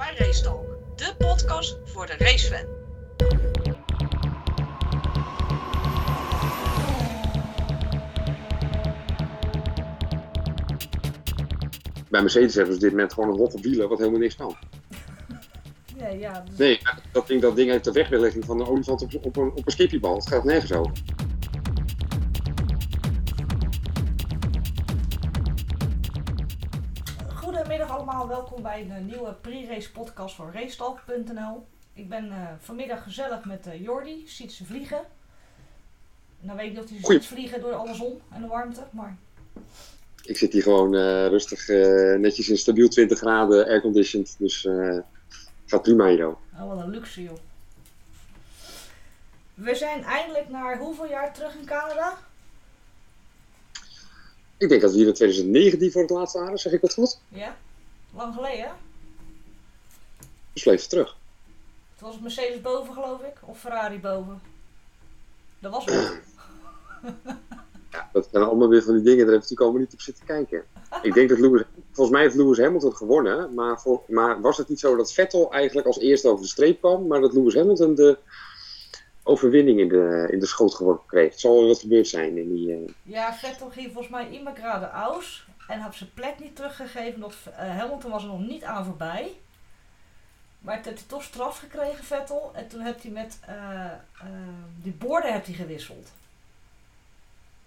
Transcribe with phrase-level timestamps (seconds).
[0.00, 0.66] bij Racetalk,
[0.96, 2.66] de podcast voor de racefan.
[12.08, 14.56] Bij Mercedes hebben ze op dit moment gewoon een op wielen wat helemaal niks kan.
[15.96, 16.40] Nee, ja.
[16.40, 16.80] dus- Nee,
[17.12, 19.72] dat ding, dat ding heeft de wegbeweging van een olifant op, op, een, op een
[19.72, 20.14] skippiebal.
[20.14, 20.92] Het gaat nergens over.
[28.86, 31.66] Bij een nieuwe pre-race podcast van Racetalk.nl.
[31.92, 35.00] Ik ben eh, vanmiddag gezellig met eh, Jordi, ziet ze vliegen.
[36.40, 38.82] Nou weet ik niet of hij ze ziet vliegen door alle zon en de warmte,
[38.90, 39.18] maar
[40.22, 41.68] Ik zit hier gewoon eh, rustig,
[42.18, 44.34] netjes in stabiel 20 graden, airconditioned.
[44.38, 44.68] Dus
[45.66, 46.38] gaat prima hier ook.
[46.54, 47.38] oh, wat een luxe joh.
[49.54, 52.18] We zijn eindelijk naar hoeveel jaar terug in Canada?
[54.56, 57.20] Ik denk dat we hier in 2019 voor het laatst waren, zeg ik wat goed?
[57.28, 57.56] Ja,
[58.16, 58.72] lang geleden?
[60.52, 61.16] Dus leef terug.
[61.96, 64.40] Toen was het Mercedes boven geloof ik, of Ferrari boven.
[65.58, 66.20] Dat was het.
[67.92, 70.24] Ja, dat zijn allemaal weer van die dingen, daar ik natuurlijk allemaal niet op zitten
[70.26, 70.64] kijken.
[71.02, 74.68] Ik denk dat Lewis, volgens mij heeft Lewis Hamilton gewonnen, maar, voor, maar was het
[74.68, 77.94] niet zo dat Vettel eigenlijk als eerste over de streep kwam, maar dat Lewis Hamilton
[77.94, 78.18] de
[79.22, 81.30] overwinning in de, in de schoot geworpen kreeg?
[81.30, 82.72] Het zal wel wat gebeurd zijn in die...
[82.72, 87.14] eh, Ja, Vettel ging volgens mij immigrar de aus en had zijn plek niet teruggegeven.
[87.14, 89.36] Omdat eh, Hamilton was er nog niet aan voorbij.
[90.58, 92.50] Maar toen heeft hij toch straf gekregen, Vettel.
[92.54, 93.92] En toen heeft hij met eh, eh,
[94.82, 96.12] die borden heeft hij gewisseld.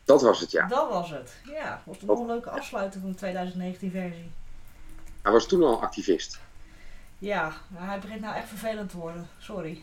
[0.03, 0.67] dat was het, ja.
[0.67, 1.33] Dat was het.
[1.45, 4.31] Ja, was nog een leuke afsluiting van de 2019 versie.
[5.21, 6.39] Hij was toen al activist.
[7.19, 9.27] Ja, hij begint nou echt vervelend te worden.
[9.39, 9.81] Sorry.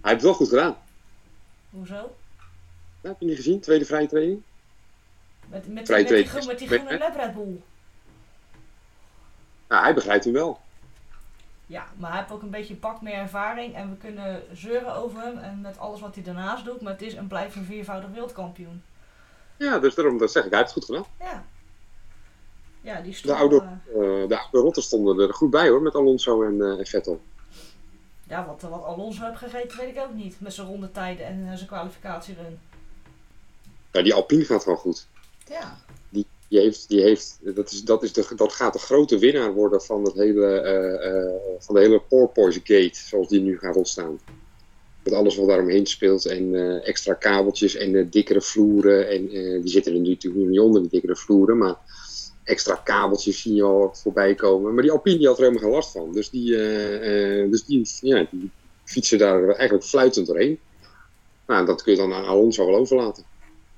[0.00, 0.76] Hij heeft het wel goed gedaan.
[1.70, 2.16] Hoezo?
[3.00, 3.60] Heb je niet gezien?
[3.60, 4.42] Tweede vrije training?
[5.48, 6.28] Met, met, met, die, tweede.
[6.28, 7.60] groen- met die groene Bull.
[9.68, 10.60] Nou, hij begrijpt hem wel.
[11.66, 13.74] Ja, maar hij heeft ook een beetje pak meer ervaring.
[13.74, 16.80] En we kunnen zeuren over hem en met alles wat hij daarnaast doet.
[16.80, 18.82] Maar het is en blijft een viervoudig wereldkampioen.
[19.56, 20.50] Ja, dus daarom dat zeg ik.
[20.50, 21.12] Hij heeft het goed gedaan.
[21.32, 21.44] Ja.
[22.80, 23.38] Ja, die De stond...
[23.38, 26.86] oude, eh, eh, de oude rotten stonden er goed bij hoor, met Alonso en, en
[26.86, 27.20] Vettel.
[28.24, 30.40] ja, wat, wat Alonso heeft gegeten weet ik ook niet.
[30.40, 32.58] Met zijn rondetijden en zijn kwalificatierun.
[33.92, 35.06] Ja, die Alpine gaat wel goed.
[36.48, 39.82] Die heeft, die heeft, dat, is, dat, is de, dat gaat de grote winnaar worden
[39.82, 44.20] van, het hele, eh, eh, van de hele porpoise gate, zoals die nu gaat ontstaan.
[45.04, 49.08] Met alles wat daaromheen speelt en eh, extra kabeltjes en eh, dikkere vloeren.
[49.08, 49.28] En
[49.60, 51.76] die zitten er nu natuurlijk niet onder, die dikkere vloeren, maar
[52.44, 54.74] extra kabeltjes zie je al voorbij komen.
[54.74, 56.12] Maar die Alpine die had er helemaal geen last van.
[56.12, 56.50] Dus die,
[57.50, 58.50] dus die, ja, die
[58.84, 60.58] fietsen daar eigenlijk fluitend doorheen.
[61.46, 63.24] Nou, dat kun je dan aan Alonso wel overlaten.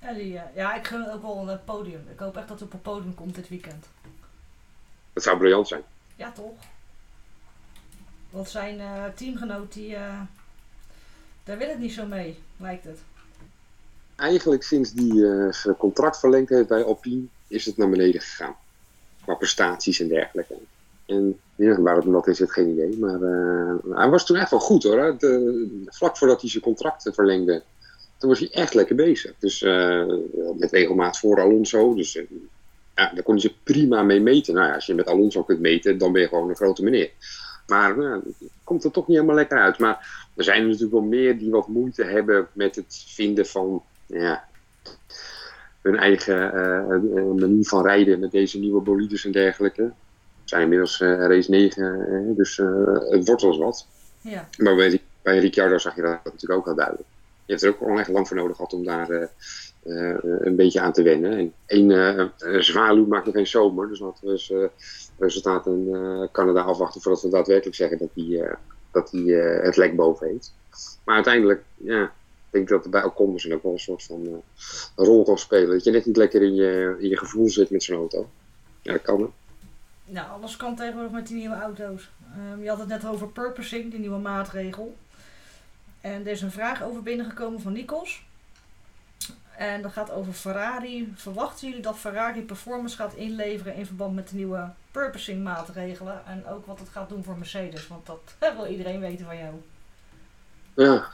[0.09, 2.07] Ja, die, eh, ja, ik gun ook wel een podium.
[2.13, 3.87] Ik hoop echt dat hij op het podium komt dit weekend.
[5.13, 5.83] Dat zou briljant zijn.
[6.17, 6.53] Ja, toch?
[8.31, 10.21] Want zijn eh, teamgenoot, die, eh,
[11.45, 12.99] daar wil het niet zo mee, lijkt het.
[14.17, 18.57] Eigenlijk sinds die eh, zijn contract verlengd heeft bij Alpine, is het naar beneden gegaan.
[19.23, 20.55] Qua prestaties en dergelijke.
[21.07, 22.99] En ja, waar het nog in zit, geen idee.
[22.99, 25.01] Maar eh, hij was toen echt wel goed hoor.
[25.01, 25.17] hè.
[25.17, 27.63] De, vlak voordat hij zijn contract verlengde,
[28.19, 29.35] toen was hij echt lekker bezig.
[29.39, 30.07] Dus eh,
[30.59, 31.95] met regelmaat voor Alonso.
[31.95, 32.25] Dus eh,
[32.95, 34.55] ja, daar kon hij ze prima mee meten.
[34.55, 37.11] Nou ja, als je met Alonso kunt meten, dan ben je gewoon een grote meneer.
[37.67, 38.23] Maar nou,
[38.65, 39.79] komt er toch niet helemaal lekker uit.
[39.79, 43.83] Maar er zijn er natuurlijk wel meer die wat moeite hebben met het vinden van
[44.07, 44.45] ja,
[45.83, 49.93] hun eigen eh, eh, manier van rijden met deze nieuwe bolides en dergelijke.
[50.49, 52.67] Het zijn inmiddels eh, race 9, eh, dus eh,
[53.11, 53.87] het wordt wel eens wat.
[54.21, 54.49] Ja.
[54.57, 57.09] Maar bij, bij Ricciardo zag je dat natuurlijk ook wel duidelijk.
[57.49, 59.23] Je hebt er ook echt lang voor nodig gehad om daar eh,
[59.83, 61.33] eh, een beetje aan te wennen.
[61.33, 64.53] En één eh, eh, zwaluw maakt nog geen zomer, dus laten we eens
[65.19, 68.53] resultaten in Canada afwachten voordat we daadwerkelijk zeggen dat eh,
[68.91, 70.55] dat eh, het lek boven heeft.
[71.05, 72.11] Maar uiteindelijk, ja, ik
[72.51, 74.43] denk dat er bij Ocon misschien ook wel een soort van
[74.97, 75.69] rol kan spelen.
[75.69, 78.29] Dat je net niet lekker in je, in je gevoel zit met zo'n auto.
[78.83, 79.33] Ja, dat kan.
[80.05, 82.11] Nou, alles kan tegenwoordig met die nieuwe auto's.
[82.35, 84.97] Ehm, je had het net over purposing, die nieuwe maatregel.
[86.01, 88.27] En er is een vraag over binnengekomen van Nikos.
[89.57, 91.13] En dat gaat over Ferrari.
[91.17, 96.27] Verwachten jullie dat Ferrari performance gaat inleveren in verband met de nieuwe purposing maatregelen?
[96.27, 99.55] En ook wat het gaat doen voor Mercedes, want dat wil iedereen weten van jou.
[100.75, 101.07] Ja.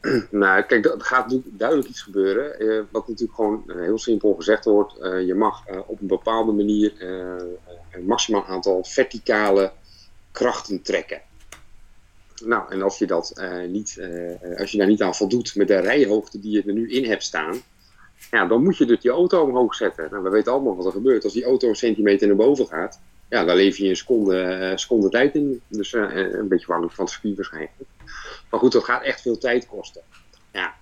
[0.30, 2.58] Nou, kijk, er gaat natuurlijk duidelijk iets gebeuren.
[2.58, 4.98] eh, wat natuurlijk gewoon eh, heel simpel gezegd wordt.
[4.98, 7.02] eh, je mag op een bepaalde manier
[7.92, 9.72] een maximaal aantal verticale
[10.32, 11.20] krachten trekken.
[12.44, 15.68] Nou, en als je, dat, eh, niet, eh, als je daar niet aan voldoet met
[15.68, 17.62] de rijhoogte die je er nu in hebt staan,
[18.30, 20.08] ja, dan moet je dus die auto omhoog zetten.
[20.10, 21.24] Nou, we weten allemaal wat er gebeurt.
[21.24, 24.76] Als die auto een centimeter naar boven gaat, ja, daar leef je een seconde, eh,
[24.76, 25.60] seconde tijd in.
[25.68, 27.74] Dus eh, een beetje warm van het circuit waarschijnlijk.
[28.50, 30.02] Maar goed, dat gaat echt veel tijd kosten.
[30.52, 30.74] Ja.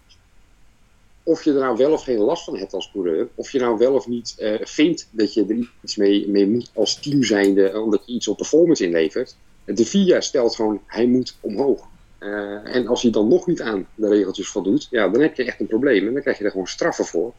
[1.22, 3.78] Of je er nou wel of geen last van hebt als coureur, of je nou
[3.78, 7.80] wel of niet eh, vindt dat je er iets mee, mee moet als team zijnde,
[7.80, 9.36] omdat je iets op performance inlevert.
[9.66, 11.88] De VIA stelt gewoon, hij moet omhoog.
[12.20, 15.44] Uh, en als hij dan nog niet aan de regeltjes voldoet, ja, dan heb je
[15.44, 16.06] echt een probleem.
[16.06, 17.34] En dan krijg je er gewoon straffen voor.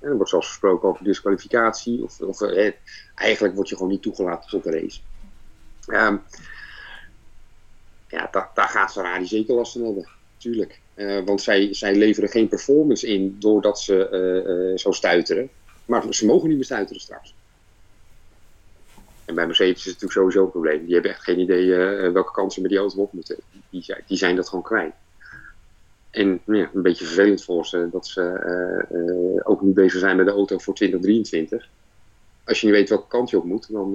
[0.00, 2.02] En dan wordt zelfs gesproken over disqualificatie.
[2.02, 2.72] Of, of eh,
[3.14, 5.00] eigenlijk word je gewoon niet toegelaten tot de race.
[5.86, 6.22] Um,
[8.08, 10.08] ja, da daar gaat Ferrari zeker last van hebben.
[10.36, 10.80] Tuurlijk.
[10.94, 15.50] Uh, want zij, zij leveren geen performance in doordat ze uh, zo stuiteren.
[15.84, 17.34] Maar ze mogen niet meer stuiteren straks.
[19.30, 20.84] En bij Mercedes is het natuurlijk sowieso een probleem.
[20.84, 23.36] Die hebben echt geen idee uh, welke kansen met die auto op moeten.
[23.70, 24.92] Die, die zijn dat gewoon kwijt.
[26.10, 28.20] En ja, een beetje vervelend voor ze dat ze
[28.92, 31.68] uh, uh, ook niet bezig zijn met de auto voor 2023.
[32.44, 33.94] Als je niet weet welke kant je op moet, dan,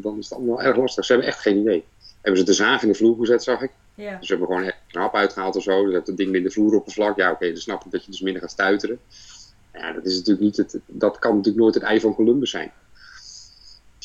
[0.00, 1.04] dan is het allemaal erg lastig.
[1.04, 1.84] Ze hebben echt geen idee.
[2.20, 3.70] Hebben ze de zaag in de vloer gezet, zag ik.
[3.94, 4.16] Ja.
[4.16, 5.84] Dus ze hebben gewoon echt knap uitgehaald of zo.
[5.84, 7.16] Dus dat het ding minder vloeroppervlak.
[7.16, 8.98] Ja, oké, okay, dan snap ik dat je dus minder gaat stuiteren.
[9.72, 12.72] Ja, dat is natuurlijk niet het, dat kan natuurlijk nooit het ei van Columbus zijn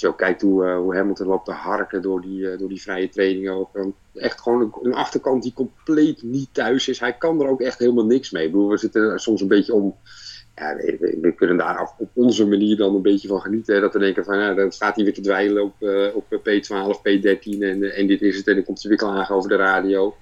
[0.02, 2.82] je ook kijkt hoe, uh, hoe Hamilton loopt te harken door die, uh, door die
[2.82, 3.54] vrije trainingen.
[3.54, 7.00] Ook, echt gewoon een, achterkant die compleet niet thuis is.
[7.00, 8.56] Hij kan er ook echt helemaal niks mee.
[8.56, 9.96] We zitten soms een beetje om.
[10.56, 13.76] Ja, we, we, kunnen daar op onze manier dan een beetje van genieten.
[13.76, 16.26] Hè, dat we denken van, ja, dan staat hij weer te dweilen op, uh, op
[16.30, 18.48] P12, P13 en, en dit is het.
[18.48, 20.16] En dan komt hij weer klagen over de radio.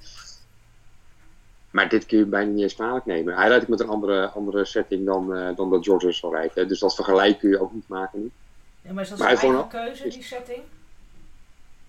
[1.72, 3.36] Maar dit kun je bijna niet eens kwalijk nemen.
[3.36, 6.56] Hij rijdt met een andere, andere setting dan, dan dat George Russell rijdt.
[6.56, 6.66] Hè.
[6.66, 8.32] Dus dat vergelijk kun je ook niet maken.
[8.90, 10.62] Ja, maar is dat zijn eigen keuze, die setting?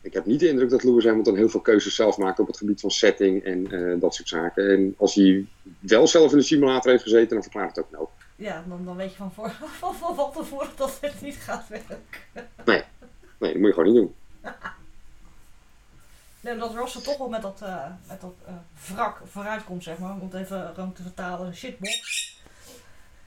[0.01, 2.57] Ik heb niet de indruk dat Lewis Hamilton heel veel keuzes zelf maakt op het
[2.57, 4.71] gebied van setting en uh, dat soort zaken.
[4.71, 5.47] En als hij
[5.79, 8.07] wel zelf in de simulator heeft gezeten, dan verklaart het ook nou.
[8.37, 9.51] Ja, dan, dan weet je van, voor,
[9.81, 11.99] van, van, van tevoren dat het niet gaat werken.
[12.65, 12.83] Nee,
[13.39, 14.15] nee dat moet je gewoon niet doen.
[16.41, 18.55] nee, dat Russell toch wel met dat, uh, met dat uh,
[18.95, 20.13] wrak vooruit komt, zeg maar.
[20.13, 22.40] Om het even rond te vertalen, shitbox.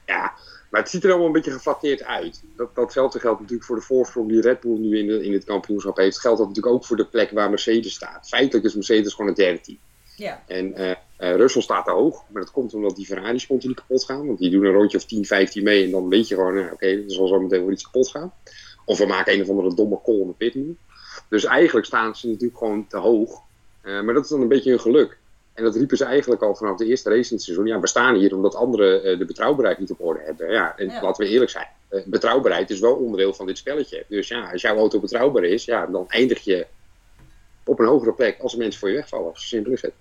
[0.06, 0.34] Ja,
[0.70, 2.42] maar het ziet er allemaal een beetje geflatteerd uit.
[2.56, 5.44] Dat, datzelfde geldt natuurlijk voor de voorsprong die Red Bull nu in, de, in het
[5.44, 6.20] kampioenschap heeft.
[6.20, 8.28] Geldt dat natuurlijk ook voor de plek waar Mercedes staat.
[8.28, 9.78] Feitelijk is Mercedes gewoon een derde team.
[10.16, 10.42] Ja.
[10.46, 12.24] En uh, uh, Russell staat te hoog.
[12.28, 14.26] Maar dat komt omdat die Ferraris continu kapot gaan.
[14.26, 15.84] Want die doen een rondje of 10, 15 mee.
[15.84, 18.08] En dan weet je gewoon, uh, oké, okay, er zal zo meteen wel iets kapot
[18.08, 18.32] gaan.
[18.84, 20.76] Of we maken een of andere domme call in de pit nu.
[21.28, 23.40] Dus eigenlijk staan ze natuurlijk gewoon te hoog.
[23.82, 25.18] maar dat is dan een beetje hun geluk.
[25.54, 27.66] En dat riepen ze eigenlijk al vanaf de eerste race in het seizoen.
[27.66, 30.50] Ja, we staan hier omdat anderen uh, de betrouwbaarheid niet op orde hebben.
[30.52, 31.02] Ja, en Ja.
[31.02, 31.68] laten we eerlijk zijn.
[31.90, 34.04] uh, betrouwbaarheid is wel onderdeel van dit spelletje.
[34.08, 36.66] Dus ja, als jouw auto betrouwbaar is, ja, dan eindig je
[37.64, 39.32] op een hogere plek als er mensen voor je wegvallen.
[39.34, 39.92] Zo simpel is het.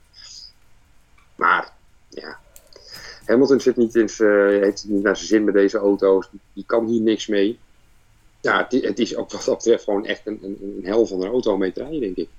[1.36, 1.74] Maar,
[2.10, 2.40] ja.
[3.26, 6.30] Hamilton zit niet in zijn, heeft niet naar zijn zin met deze auto's.
[6.54, 7.60] Die kan hier niks mee.
[8.42, 11.22] Ja, het, het is ook wat dat betreft gewoon echt een, een, een hel van
[11.22, 12.30] een auto om mee te rijden, denk ik.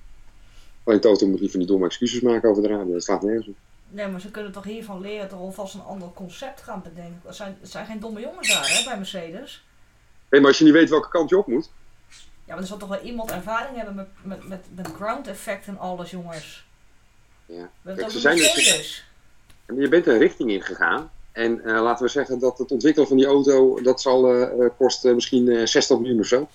[0.84, 2.92] Alleen Toto moet niet van die domme excuses maken over de radio.
[2.92, 3.54] Dat slaat nergens op.
[3.88, 7.20] Nee, maar ze kunnen toch hiervan leren toch alvast een ander concept gaan bedenken.
[7.24, 9.64] Het zijn, het zijn geen domme jongens daar, hè, bij Mercedes.
[10.28, 11.70] Nee, maar als je niet weet welke kant je op moet.
[12.44, 15.66] Ja, maar er zal toch wel iemand ervaring hebben met, met, met, met ground effect
[15.66, 16.66] en alles, jongens.
[17.46, 17.70] Ja.
[17.82, 19.04] We Kijk, ze zijn dus-
[19.76, 21.10] je bent een richting ingegaan.
[21.32, 25.48] En eh, laten we zeggen dat het ontwikkelen van die auto, dat zal kosten misschien
[25.48, 26.48] eh, 60 miljoen of zo.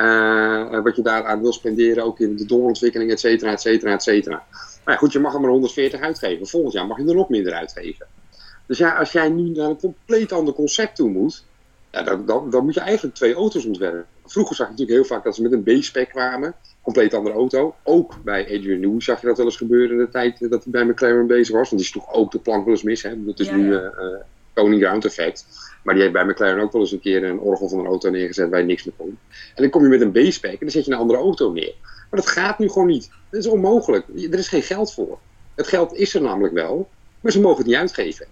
[0.00, 4.02] Eh, wat je daaraan wil spenderen, ook in de doorontwikkeling, et cetera, et cetera, et
[4.02, 4.44] cetera.
[4.84, 6.46] Maar ja, goed, je mag er maar 140 uitgeven.
[6.46, 8.06] Volgend jaar mag je er nog minder uitgeven.
[8.66, 11.44] Dus ja, als jij nu naar een compleet ander concept toe moet,
[11.90, 14.06] ja, dan, dan, dan moet je eigenlijk twee auto's ontwerpen.
[14.26, 16.54] Vroeger zag je natuurlijk heel vaak dat ze met een B-spec kwamen.
[16.82, 17.74] Compleet andere auto.
[17.82, 20.72] Ook bij Adrian Newey zag je dat wel eens gebeuren in de tijd dat hij
[20.72, 21.70] bij McLaren bezig was.
[21.70, 23.02] Want die sloeg ook de plank wel eens mis.
[23.02, 23.24] Hè.
[23.24, 23.80] Dat is Ja, nu ja.
[23.80, 24.20] eh eh,
[24.54, 25.46] koning ground effect.
[25.82, 28.10] Maar die heeft bij McLaren ook wel eens een keer een orgel van een auto
[28.10, 29.18] neergezet waar je niks meer kon.
[29.28, 31.74] En dan kom je met een B-spec en dan zet je een andere auto neer.
[31.82, 33.10] Maar dat gaat nu gewoon niet.
[33.30, 34.08] Dat is onmogelijk.
[34.08, 35.18] Er is geen geld voor.
[35.54, 36.88] Het geld is er namelijk wel,
[37.20, 38.26] maar ze mogen het niet uitgeven.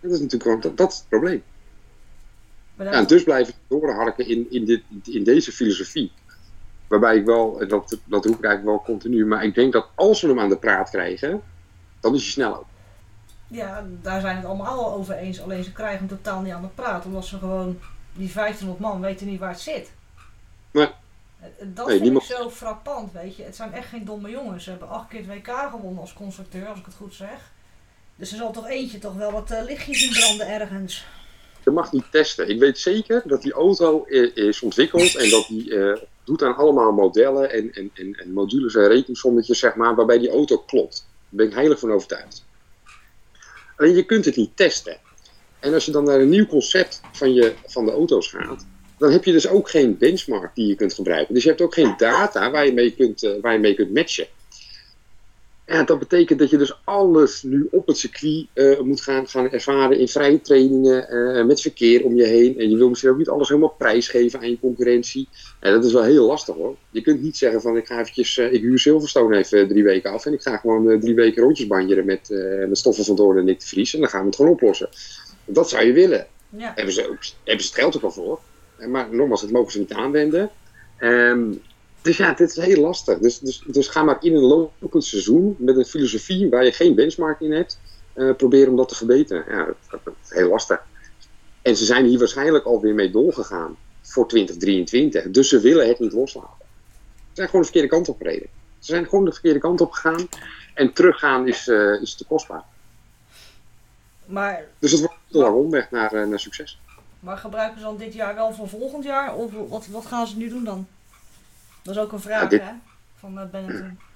[0.00, 1.42] Dat is natuurlijk gewoon, dat, dat is het probleem.
[2.74, 6.12] Maar Ja, en dus blijven doorharken in, in, dit, in deze filosofie.
[6.86, 10.20] Waarbij ik wel, dat, dat roep ik eigenlijk wel continu, maar ik denk dat als
[10.20, 11.42] we hem aan de praat krijgen,
[12.00, 12.66] dan is hij snel ook.
[13.48, 15.40] Ja, daar zijn het allemaal al over eens.
[15.40, 17.04] Alleen ze krijgen hem totaal niet aan de praat.
[17.04, 17.78] Omdat ze gewoon,
[18.12, 19.90] die 1500 man, weten niet waar het zit.
[20.70, 20.88] Nee.
[21.60, 23.42] Dat Nee, vind niemand- ik zo frappant, weet je.
[23.42, 24.64] Het zijn echt geen domme jongens.
[24.64, 27.52] Ze hebben acht keer het WK gewonnen als constructeur, als ik het goed zeg.
[28.16, 31.06] Dus er zal toch eentje toch wel wat eh, lichtjes in branden ergens.
[31.64, 32.48] Je mag niet testen.
[32.48, 36.92] Ik weet zeker dat die auto is ontwikkeld en dat die eh, doet aan allemaal
[36.92, 40.96] modellen en, en, en, en modules en rekensommetjes, zeg maar, waarbij die auto klopt.
[41.08, 42.44] Daar ben ik heilig van overtuigd.
[43.76, 44.96] Alleen je kunt het niet testen.
[45.60, 48.66] En als je dan naar een nieuw concept van, je, van de auto's gaat,
[48.98, 51.34] dan heb je dus ook geen benchmark die je kunt gebruiken.
[51.34, 53.94] Dus je hebt ook geen data waar je mee kunt, eh, waar je mee kunt
[53.94, 54.26] matchen.
[55.66, 59.50] Ja, dat betekent dat je dus alles nu op het circuit eh, moet gaan, gaan
[59.50, 62.58] ervaren in vrije trainingen, eh, met verkeer om je heen.
[62.58, 65.28] En je wil misschien ook niet alles helemaal prijsgeven aan je concurrentie.
[65.60, 66.76] En dat is wel heel lastig hoor.
[66.90, 70.26] Je kunt niet zeggen van ik ga eventjes, ik huur Silverstone even drie weken af
[70.26, 72.28] en ik ga gewoon drie weken rondjes bandjeren met,
[72.68, 73.94] met Stoffen van Doorn en Nick de Vries.
[73.94, 74.88] En dan gaan we het gewoon oplossen.
[75.44, 76.26] Dat zou je willen.
[76.48, 76.72] Ja.
[76.74, 78.40] Hebben, ze hebben ze het geld ook al voor.
[78.88, 80.50] Maar nogmaals, dat mogen ze niet aanwenden.
[80.98, 81.52] Ehm,
[82.04, 83.18] dus ja, dit is heel lastig.
[83.18, 86.94] Dus, dus, dus ga maar in een lopend seizoen met een filosofie waar je geen
[86.94, 87.80] benchmark in hebt,
[88.14, 89.44] uh, proberen om dat te verbeteren.
[89.48, 90.82] Ja, dat, dat, is heel lastig.
[91.62, 95.30] En ze zijn hier waarschijnlijk alweer mee doorgegaan voor 2023.
[95.30, 96.66] Dus ze willen het niet loslaten.
[97.16, 98.48] Ze zijn gewoon de verkeerde kant op gereden.
[98.78, 100.28] Ze zijn gewoon de verkeerde kant op gegaan.
[100.74, 102.64] En teruggaan is, uh, is te kostbaar.
[104.26, 106.80] Maar, dus het wordt een lange omweg naar, uh, naar succes.
[107.20, 109.34] Maar gebruiken ze dan dit jaar wel voor volgend jaar?
[109.34, 110.86] Of wat, wat gaan ze nu doen dan?
[111.84, 112.72] Dat is ook een vraag, ja, dit, hè?
[113.14, 113.98] Van uh, Benetton.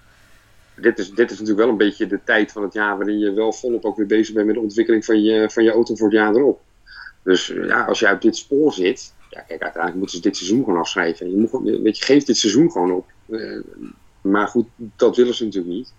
[0.81, 3.33] Dit is, dit is natuurlijk wel een beetje de tijd van het jaar waarin je
[3.33, 6.07] wel volop ook weer bezig bent met de ontwikkeling van je, van je auto voor
[6.07, 6.61] het jaar erop.
[7.23, 10.65] Dus ja, als jij op dit spoor zit, ja, kijk, uiteindelijk moeten ze dit seizoen
[10.65, 11.31] gewoon afschrijven.
[11.31, 13.07] Je, moet, weet je, geef dit seizoen gewoon op.
[13.27, 13.63] Uh,
[14.21, 15.93] maar goed, dat willen ze natuurlijk niet.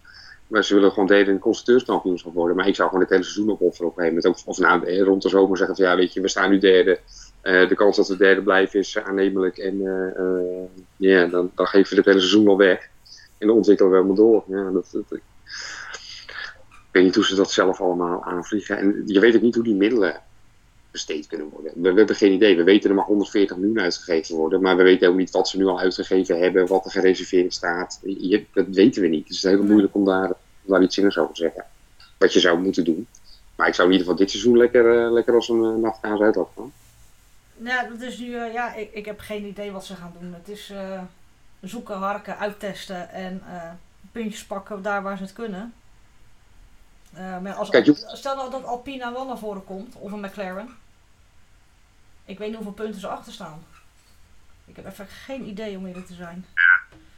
[0.47, 2.55] Maar ze willen gewoon derde in constructeurskampioenschap worden.
[2.55, 4.45] Maar ik zou gewoon het hele seizoen opofferen op een gegeven moment.
[4.47, 6.99] Of, of nou, rond de zomer zeggen van ja, weet je, we staan nu derde.
[7.43, 9.57] Uh, de kans dat we derde blijven is aannemelijk.
[9.57, 12.89] En uh, uh, yeah, dan, dan geven we het hele seizoen wel weg.
[13.37, 14.43] En dan ontwikkelen we helemaal door.
[14.47, 18.77] Ja, dat, dat, ik weet niet hoe ze dat zelf allemaal aanvliegen.
[18.77, 20.21] En je weet ook niet hoe die middelen
[20.91, 21.71] besteed kunnen worden.
[21.75, 22.55] We, hebben geen idee.
[22.55, 24.61] We weten er maar 140 miljoen uitgegeven worden.
[24.61, 26.67] Maar we weten ook niet wat ze nu al uitgegeven hebben.
[26.67, 27.99] Wat er gereserveerd staat.
[28.03, 29.27] Je, dat weten we niet.
[29.27, 30.31] Dus het is heel moeilijk om daar,
[30.61, 31.65] daar iets zinnigs over te zeggen.
[32.17, 33.07] Wat je zou moeten doen.
[33.55, 36.51] Maar ik zou in ieder geval dit seizoen lekker, uh, lekker als een, Afrikaanse uitloop
[36.55, 36.71] gaan.
[37.63, 40.33] Ja, dat is nu, uh, ja, ik, ik heb geen idee wat ze gaan doen.
[40.33, 41.01] Het is uh,
[41.61, 43.41] zoeken, harken, uittesten en
[44.11, 45.73] puntjes pakken daar waar ze het kunnen.
[47.13, 48.11] maar als, Kijk, je...
[48.13, 50.69] stel nou dat Alpina wel naar voren komt, of een McLaren.
[52.25, 53.63] Ik weet niet hoeveel punten ze achter staan.
[54.65, 56.45] Ik heb even geen idee om eerlijk te zijn.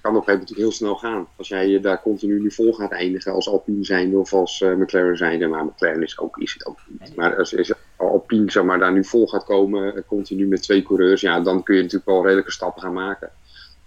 [0.02, 1.28] kan op een natuurlijk heel snel gaan.
[1.36, 5.18] Als jij je daar continu nu vol gaat eindigen als Alpine zijnde of als McLaren
[5.18, 5.48] zijnde.
[5.48, 7.16] Maar McLaren is, ook, is het ook niet.
[7.16, 7.74] Maar als, als
[8.10, 11.76] Alpine zeg maar, daar nu vol gaat komen, continu met twee coureurs, ja, dan kun
[11.76, 13.32] je natuurlijk wel redelijke stappen gaan maken.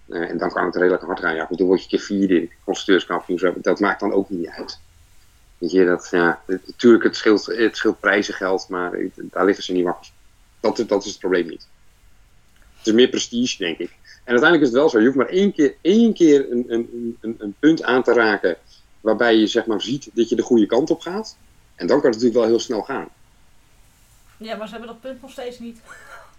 [0.08, 1.34] Uh, en dan kan het redelijk hard gaan.
[1.34, 3.62] Ja, goed, dan word je keer vierde in constructeurskampioenschap.
[3.62, 4.80] Dat maakt dan ook niet uit.
[5.58, 9.84] Weet je, dat, ja, natuurlijk, het scheelt, het scheelt prijzengeld, maar daar liggen ze niet
[9.84, 10.10] wakker.
[10.60, 11.66] Dat, dat is het probleem niet.
[12.76, 13.90] Het is meer prestige, denk ik.
[14.24, 14.98] En uiteindelijk is het wel zo.
[14.98, 18.56] Je hoeft maar één keer, één keer een, een, een, een punt aan te raken
[19.00, 21.36] waarbij je zeg maar ziet dat je de goede kant op gaat.
[21.74, 23.08] En dan kan het natuurlijk wel heel snel gaan.
[24.36, 25.80] Ja, maar ze hebben dat punt nog steeds niet.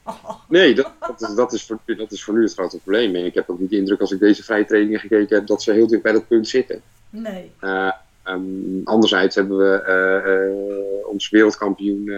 [0.48, 3.16] Nee, dat, dat, is, dat, is voor, dat is voor nu het grote probleem.
[3.16, 5.64] En ik heb ook niet de indruk als ik deze vrije trainingen gekeken heb dat
[5.64, 6.82] ze heel dicht bij dat punt zitten.
[7.10, 7.52] Nee.
[7.62, 7.92] Uh,
[8.28, 12.12] um, anderzijds hebben we uh, uh, ons wereldkampioen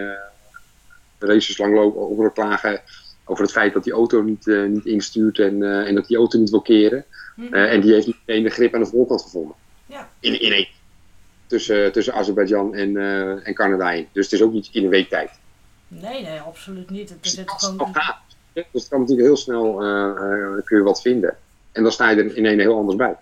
[1.18, 2.80] races lang lopen over klagen
[3.28, 6.16] over het feit dat die auto niet, uh, niet instuurt en, uh, en dat die
[6.16, 7.04] auto niet wil keren.
[7.36, 7.54] Mm -hmm.
[7.54, 9.54] uh, en die heeft niet meteen de grip aan de voorkant gevonden.
[9.86, 10.08] Ja.
[10.20, 10.68] In, in één.
[11.46, 12.96] Tussen, tussen Azerbeidzjan en,
[13.44, 14.08] en Canada in.
[14.12, 15.30] Dus het is ook niet in een week tijd.
[15.88, 17.08] Nee, nee, absoluut niet.
[17.08, 17.92] Het dus is het gewoon...
[18.52, 19.74] Dus het kan natuurlijk heel snel
[20.64, 21.36] kun je wat vinden.
[21.72, 23.16] En dan sta je er in een heel anders bij.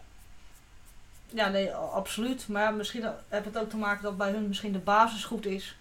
[1.29, 2.49] Ja, nee, absoluut.
[2.49, 5.77] Maar misschien heeft het ook te maken dat bij hun misschien de basis goed is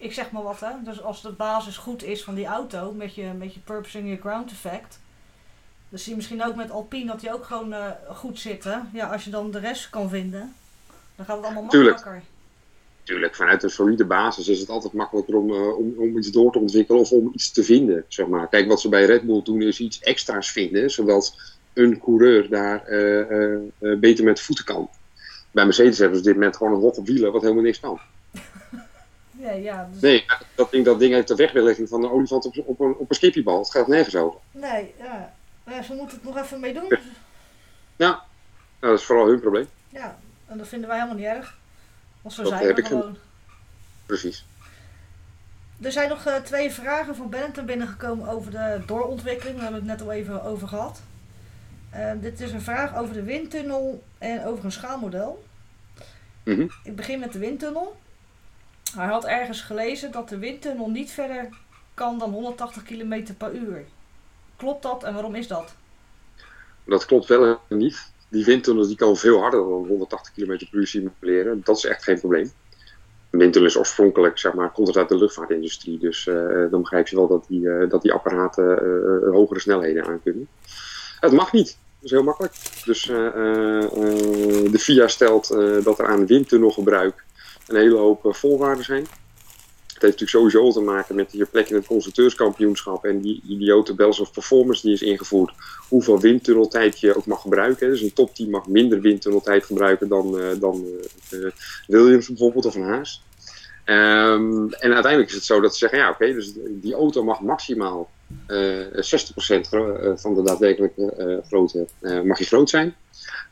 [0.00, 0.70] ik zeg maar wat hè.
[0.84, 4.16] Dus als de basis goed is van die auto, met je, met je purposing je
[4.16, 4.98] ground effect.
[5.88, 8.90] Dan zie je misschien ook met Alpine dat die ook gewoon uh, goed zitten.
[8.92, 10.54] Ja, als je dan de rest kan vinden,
[11.16, 12.02] dan gaat het allemaal makkelijker.
[12.02, 12.24] Tuurlijk,
[13.10, 16.52] Tuurlijk vanuit een solide basis is het altijd makkelijker om, uh, om, om iets door
[16.52, 18.04] te ontwikkelen of om iets te vinden.
[18.08, 18.48] Zeg maar.
[18.48, 21.34] Kijk, wat ze bij Red Bull doen is iets extra's vinden, zodat
[21.72, 23.58] een coureur daar uh,
[23.98, 24.90] beter met voeten kan.
[25.50, 28.00] Bij Mercedes hebben ze dit met gewoon een hok op wielen wat helemaal niks kan.
[29.30, 30.00] Nee, ja, dus...
[30.00, 30.24] nee
[30.54, 33.14] dat, ding, dat ding heeft de wegbeweging van een olifant op, op, een, op een
[33.14, 33.58] skippiebal.
[33.58, 34.40] Het gaat nergens over.
[34.50, 35.34] Nee, ja.
[35.66, 35.82] ja.
[35.82, 36.88] Ze moeten het nog even mee doen.
[36.88, 36.98] Ja,
[37.96, 38.16] nou,
[38.78, 39.68] dat is vooral hun probleem.
[39.88, 41.58] Ja, en dat vinden wij helemaal niet erg.
[42.22, 43.16] Want zo dat zijn heb we ik gewoon.
[44.06, 44.44] Precies.
[45.80, 49.56] Er zijn nog uh, twee vragen van Benetton binnengekomen over de doorontwikkeling.
[49.56, 51.02] Daar hebben we het net al even over gehad.
[51.94, 55.44] Uh, dit is een vraag over de windtunnel en over een schaalmodel.
[56.44, 56.70] Mm -hmm.
[56.84, 58.00] Ik begin met de windtunnel.
[58.94, 61.48] Hij had ergens gelezen dat de windtunnel niet verder
[61.94, 63.84] kan dan 180 km per uur.
[64.56, 65.74] Klopt dat en waarom is dat?
[66.84, 68.12] Dat klopt wel niet.
[68.30, 71.60] Die windtunnel die kan veel harder dan 180 km per uur simuleren.
[71.64, 72.50] Dat is echt geen probleem.
[73.30, 75.98] windtunnel is oorspronkelijk, zeg maar, komt het uit de luchtvaartindustrie.
[75.98, 76.24] Dus
[76.70, 78.64] dan begrijp je wel dat die, dat die apparaten
[79.32, 80.48] hogere snelheden aan kunnen.
[81.20, 81.66] Het mag niet.
[81.66, 82.54] Dat is heel makkelijk.
[82.84, 83.02] Dus
[84.72, 85.48] de FIA stelt
[85.84, 87.24] dat er aan windtunnelgebruik
[87.66, 89.06] een hele hoop voorwaarden zijn.
[90.00, 93.94] Het heeft natuurlijk sowieso te maken met je plek in het constructeurskampioenschap en die idiote
[93.94, 95.52] bells of performance die is ingevoerd.
[95.88, 97.88] Hoeveel windtunneltijd je ook mag gebruiken.
[97.88, 100.84] Dus een topteam mag minder windtunneltijd gebruiken dan, uh, dan
[101.30, 101.50] uh,
[101.86, 103.22] Williams bijvoorbeeld of een Haas.
[103.84, 107.40] Um, en uiteindelijk is het zo dat ze zeggen, ja oké, dus die auto mag
[107.40, 108.10] maximaal
[108.46, 108.90] uh, 60%
[110.14, 111.86] van de daadwerkelijke grootte
[112.24, 112.94] mag je groot zijn.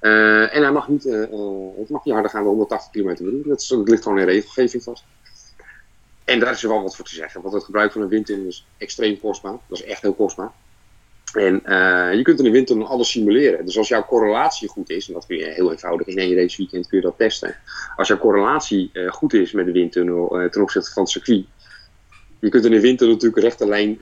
[0.01, 3.49] en hij mag niet, het mag niet harder gaan dan 180 km per uur.
[3.49, 5.05] Dat, dat ligt gewoon in regelgeving vast.
[6.29, 8.47] En daar is er wel wat voor te zeggen, want het gebruik van een windtunnel
[8.47, 9.57] is extreem kostbaar.
[9.69, 10.53] Dat is echt heel kostbaar.
[11.33, 13.65] En uh, je kunt in een windtunnel alles simuleren.
[13.65, 16.57] Dus als jouw correlatie goed is, en dat kun je heel eenvoudig in één race
[16.57, 17.57] weekend kun je dat testen.
[17.97, 21.47] Als jouw correlatie uh, goed is met de windtunnel uh, ten opzichte van het circuit.
[22.41, 23.99] Je kunt in een windtunnel natuurlijk rechte lijn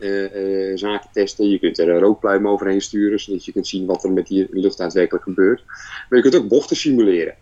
[0.78, 1.50] zaken testen.
[1.50, 4.46] Je kunt er een rookpluim overheen sturen, zodat je kunt zien wat er met die
[4.50, 5.62] lucht daadwerkelijk gebeurt.
[6.08, 7.34] Maar je kunt ook bochten simuleren.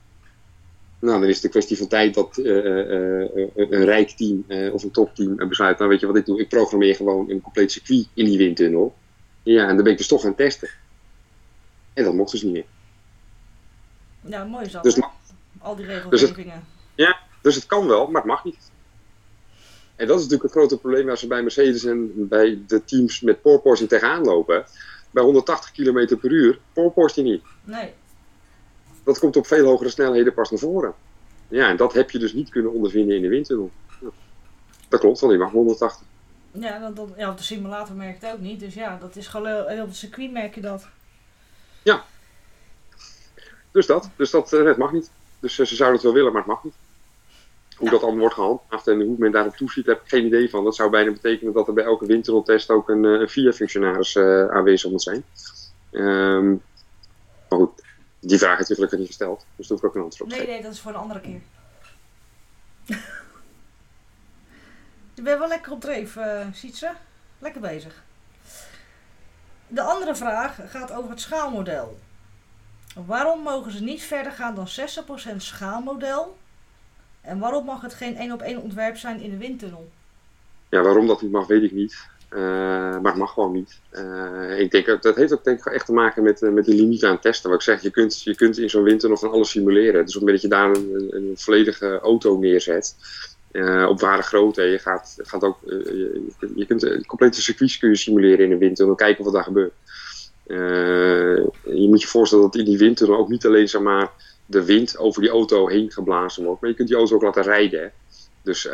[1.04, 4.82] Nou, dan is het een kwestie van tijd dat uh, uh, een rijk team of
[4.82, 8.08] een topteam besluit, nou weet je wat ik doe, ik programmeer gewoon een compleet circuit
[8.14, 8.94] in die windtunnel.
[9.42, 10.68] Ja, en dan ben ik dus toch gaan testen.
[11.92, 12.64] En dat mocht dus niet meer.
[14.20, 14.98] Ja, mooi is dat, dus,
[15.58, 16.64] Al die regelgevingen.
[16.94, 18.70] Dus ja, dus het kan wel, maar het mag niet.
[19.96, 23.20] En dat is natuurlijk het grote probleem als we bij Mercedes en bij de teams
[23.20, 24.64] met porpoising tegenaan lopen.
[25.10, 27.42] Bij 180 km per uur porpoist je niet.
[27.64, 27.92] Nee
[29.04, 30.94] dat komt op veel hogere snelheden pas naar voren.
[31.48, 33.70] Ja, en dat heb je dus niet kunnen ondervinden in de windtunnel.
[34.88, 36.06] Dat klopt, want die mag 180.
[36.52, 38.60] Ja, dat, ja, op de simulator merk je het ook niet.
[38.60, 40.86] Dus ja, dat is gewoon op het circuit merk je dat.
[41.82, 42.04] Ja.
[43.70, 44.10] Dus dat.
[44.16, 45.10] Dus dat het mag niet.
[45.40, 46.74] Dus ze zouden het wel willen, maar het mag niet.
[47.76, 50.64] Hoe dat allemaal wordt gehandhaafd en hoe men daarop toeziet, heb ik geen idee van.
[50.64, 54.90] Dat zou bijna betekenen dat er bij elke windtunneltest ook een, een VIA-functionaris uh, aanwezig
[54.90, 55.24] moet zijn.
[55.90, 56.62] Um,
[57.48, 57.83] maar goed,
[58.26, 60.46] die vraag heeft gelukkig niet gesteld, dus daar hoef ik ook een antwoord op Nee,
[60.46, 61.40] nee, dat is voor een andere keer.
[65.14, 66.92] je bent wel lekker op dreef, uh, Sietse.
[67.38, 68.02] Lekker bezig.
[69.68, 71.98] De andere vraag gaat over het schaalmodel.
[73.06, 74.68] Waarom mogen ze niet verder gaan dan
[75.32, 76.38] 60% schaalmodel?
[77.20, 79.90] En waarom mag het geen één op één ontwerp zijn in de windtunnel?
[80.68, 82.08] Ja, waarom dat niet mag, weet ik niet.
[82.34, 83.80] Uh, maar het mag gewoon niet.
[83.92, 86.74] Uh, ik denk, dat heeft ook denk ik echt te maken met, uh, met de
[86.74, 87.50] limiet aan testen.
[87.50, 90.04] Wat ik zeg, je kunt, je kunt in zo'n winter van alles simuleren.
[90.04, 92.96] Dus op het moment dat je daar een, een volledige auto neerzet,
[93.88, 95.58] op ware grootte, je, gaat, gaat ook,
[96.54, 99.72] je, kunt complete circuits kun je simuleren in een winter en kijken wat daar gebeurt.
[101.64, 104.10] je moet je voorstellen dat in die winter ook niet alleen zeg maar,
[104.46, 107.42] de wind over die auto heen geblazen wordt, maar je kunt die auto ook laten
[107.42, 107.92] rijden.
[108.44, 108.72] Dus uh,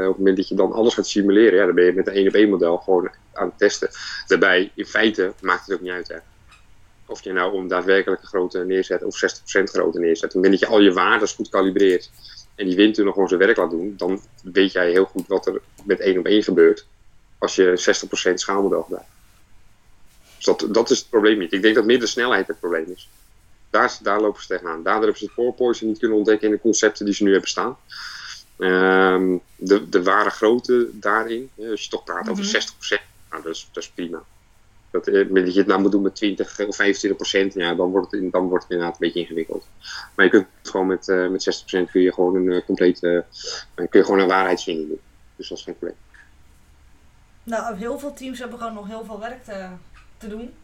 [0.00, 2.12] op het moment dat je dan alles gaat simuleren, ja, dan ben je met een
[2.12, 3.88] 1 op 1 model gewoon aan het testen.
[4.26, 6.08] Daarbij, in feite, maakt het ook niet uit.
[6.08, 6.16] Hè.
[7.06, 9.16] Of je nou om daadwerkelijk een grote neerzet of
[9.60, 10.24] 60% grote neerzet.
[10.24, 12.10] Op het moment dat je al je waardes goed kalibreert
[12.54, 15.60] en die windtunnel gewoon zijn werk laat doen, dan weet jij heel goed wat er
[15.84, 16.86] met 1 op 1 gebeurt
[17.38, 19.08] als je 60% schaalmodel gebruikt.
[20.36, 21.52] Dus dat, dat is het probleem niet.
[21.52, 23.08] Ik denk dat meer de snelheid het probleem is.
[23.70, 24.82] Daar, daar lopen ze tegenaan.
[24.82, 27.48] Daardoor hebben ze het porpoising niet kunnen ontdekken in de concepten die ze nu hebben
[27.48, 27.76] staan.
[28.58, 32.96] Um, de, de ware grootte daarin, als je toch praat over 60%, mhm.
[33.30, 34.22] nou, dat, is, dat is prima.
[34.90, 37.90] Dat, eh, dat je het nou moet doen met 20 of 25 procent, ja, dan
[37.90, 39.66] wordt, het, dan wordt het inderdaad een beetje ingewikkeld.
[40.14, 43.24] Maar je kunt gewoon met, uh, met 60 procent kun je gewoon een uh, complete,
[43.74, 45.00] uh, kun je gewoon een waarheidsvinding doen.
[45.36, 45.98] Dus dat is geen probleem.
[47.42, 49.68] Nou, heel veel teams hebben gewoon nog heel veel werk te,
[50.16, 50.54] te doen.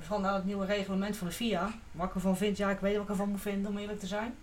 [0.00, 1.72] Vandaar het nieuwe reglement van de FIA.
[1.92, 4.06] Wat ik ervan vind, ja, ik weet wat ik ervan moet vinden om eerlijk te
[4.06, 4.34] zijn.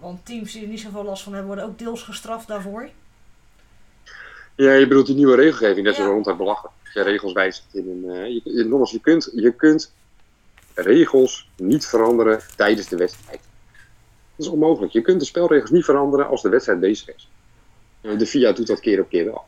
[0.00, 2.88] Want teams die er niet zoveel last van hebben, worden ook deels gestraft daarvoor.
[4.54, 6.06] Ja, je bedoelt die nieuwe regelgeving, dat is ja.
[6.06, 6.74] ronduit belachelijk.
[6.94, 8.16] Je regels wijzigt in een.
[8.16, 9.92] Uh, je, je, nogmaals, je kunt, je kunt
[10.74, 13.40] regels niet veranderen tijdens de wedstrijd.
[14.36, 14.92] Dat is onmogelijk.
[14.92, 17.28] Je kunt de spelregels niet veranderen als de wedstrijd bezig is.
[18.02, 19.42] Uh, de FIA doet dat keer op keer wel.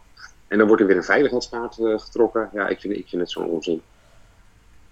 [0.49, 2.51] En dan wordt er weer een veiligheidskaart uh, getrokken.
[2.53, 3.83] Ja, ik vind, ik vind het zo'n onzin.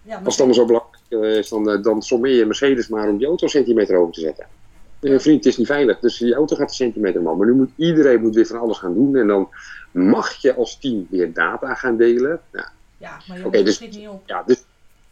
[0.02, 3.26] Ja, Als het allemaal zo belangrijk is, dan, dan sommeer je Mercedes maar om die
[3.26, 4.46] auto centimeter over te zetten.
[5.00, 5.98] Uh, vriend, het is niet veilig.
[5.98, 7.36] Dus die auto gaat een centimeter man.
[7.36, 9.16] Maar nu moet iedereen moet weer van alles gaan doen.
[9.16, 9.48] En dan
[9.90, 12.40] mag je als team weer data gaan delen.
[12.52, 12.66] Nou,
[12.98, 14.22] ja, maar je okay, dus, niet op.
[14.26, 14.64] Ja, dus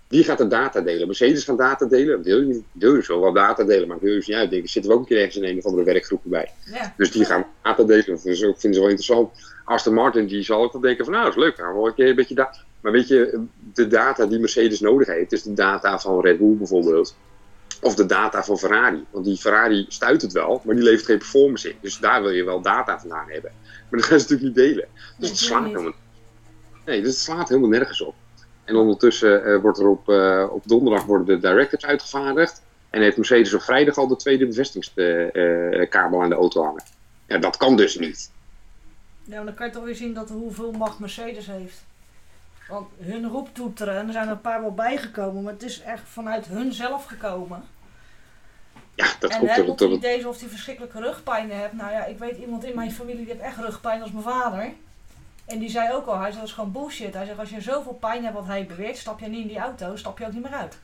[0.09, 1.07] wie gaat er data delen?
[1.07, 2.23] Mercedes gaan data delen.
[2.23, 4.69] Wil je, wil wel data delen, maar wil je niet uitdenken.
[4.69, 6.53] Zitten we ook een keer ergens in een of andere werkgroepen bij.
[6.73, 6.95] Ja.
[6.97, 8.07] Dus die gaan data delen.
[8.07, 9.31] Dat vinden ze, vinden ze wel interessant.
[9.65, 11.57] Aston Martin die zal ook wel denken van nou, dat is leuk.
[11.57, 12.59] Gaan we wel een keer een beetje data.
[12.81, 16.57] Maar weet je, de data die Mercedes nodig heeft, is de data van Red Bull
[16.57, 17.17] bijvoorbeeld
[17.81, 19.05] Of de data van Ferrari.
[19.11, 21.77] Want die Ferrari stuit het wel, maar die levert geen performance in.
[21.81, 23.53] Dus daar wil je wel data vandaan hebben.
[23.63, 24.89] Maar dat gaan ze natuurlijk niet delen.
[25.19, 25.93] Dus het slaat helemaal
[26.85, 28.15] Nee, dus het slaat helemaal nergens op.
[28.65, 32.63] En ondertussen eh, wordt er op, eh, op donderdag worden de directives uitgevaardigd.
[32.91, 36.85] En heeft Mercedes op vrijdag al de tweede bevestigingskabel aan de auto hangen.
[37.27, 38.31] Ja, dat kan dus niet.
[39.25, 41.85] Ja, maar dan kan je toch weer zien dat hoeveel macht Mercedes heeft.
[42.69, 46.03] Want hun roeptoeteren, en er zijn er een paar wel bijgekomen, maar het is echt
[46.05, 47.63] vanuit hun zelf gekomen.
[48.95, 49.67] Ja, dat en komt er.
[49.67, 51.73] dat- het idee of hij verschrikkelijke rugpijn hebt.
[51.73, 54.73] Nou ja, ik weet iemand in mijn familie die heeft echt rugpijn als mijn vader.
[55.47, 57.15] En die zei ook al, hij zei dat is gewoon bullshit.
[57.15, 59.59] Hij zegt als je zoveel pijn hebt wat hij beweert, stap je niet in die
[59.59, 60.79] auto, stap je ook niet meer uit.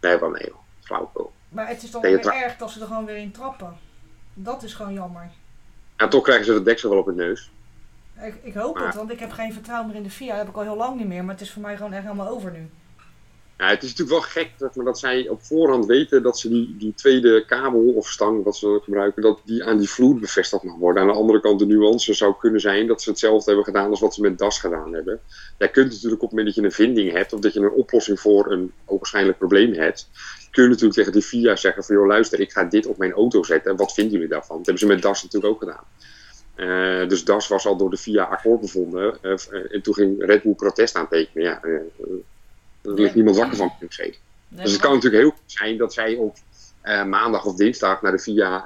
[0.00, 0.56] Nee, wel nee, joh.
[0.80, 1.32] flauwekul.
[1.48, 3.76] Maar het is dan Nee, weer erg dat ze er gewoon weer in trappen.
[4.34, 5.30] Dat is gewoon jammer.
[5.96, 7.50] Ja, toch krijgen ze de deksel wel op hun neus.
[8.22, 10.28] Ik, ik hoop Maar- het, want ik heb geen vertrouwen meer in de FIA.
[10.28, 12.02] Dat heb ik al heel lang niet meer, maar het is voor mij gewoon echt
[12.02, 12.68] helemaal over nu.
[13.58, 16.48] Ja, het is natuurlijk wel gek zeg maar, dat zij op voorhand weten dat ze
[16.48, 20.62] die, die tweede kabel of stang wat ze gebruiken, dat die aan die vloer bevestigd
[20.62, 21.02] mag worden.
[21.02, 24.00] Aan de andere kant, de nuance zou kunnen zijn dat ze hetzelfde hebben gedaan als
[24.00, 25.20] wat ze met DAS gedaan hebben.
[25.58, 27.70] Jij kunt natuurlijk op het moment dat je een vinding hebt of dat je een
[27.70, 30.08] oplossing voor een waarschijnlijk probleem hebt,
[30.50, 33.12] kun je natuurlijk tegen de FIA zeggen van joh luister, ik ga dit op mijn
[33.12, 33.76] auto zetten.
[33.76, 34.56] Wat vinden jullie daarvan?
[34.56, 35.84] Dat hebben ze met DAS natuurlijk ook gedaan.
[36.58, 39.18] Eh, dus DAS was al door de FIA akkoord bevonden.
[39.22, 39.32] eh,
[39.70, 41.42] en toen ging Red Bull protest aantekenen.
[41.42, 41.80] Ja, eh, eh,
[42.80, 43.98] daar ligt niemand wakker van, moet.
[43.98, 46.36] Nee, Dus het kan natuurlijk heel goed zijn dat zij op
[47.06, 48.58] maandag of dinsdag naar de VIA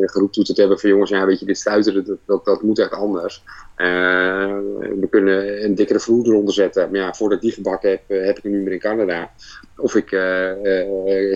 [0.00, 3.42] geroeptoeterd hebben van jongens, ja weet je, dit stuiteren, dat, dat, dat moet echt anders.
[3.76, 6.90] We kunnen een dikkere vloer eronder zetten.
[6.90, 9.30] Maar ja, voordat ik die gebakken heb, heb ik hem niet meer in Canada.
[9.76, 10.08] Of ik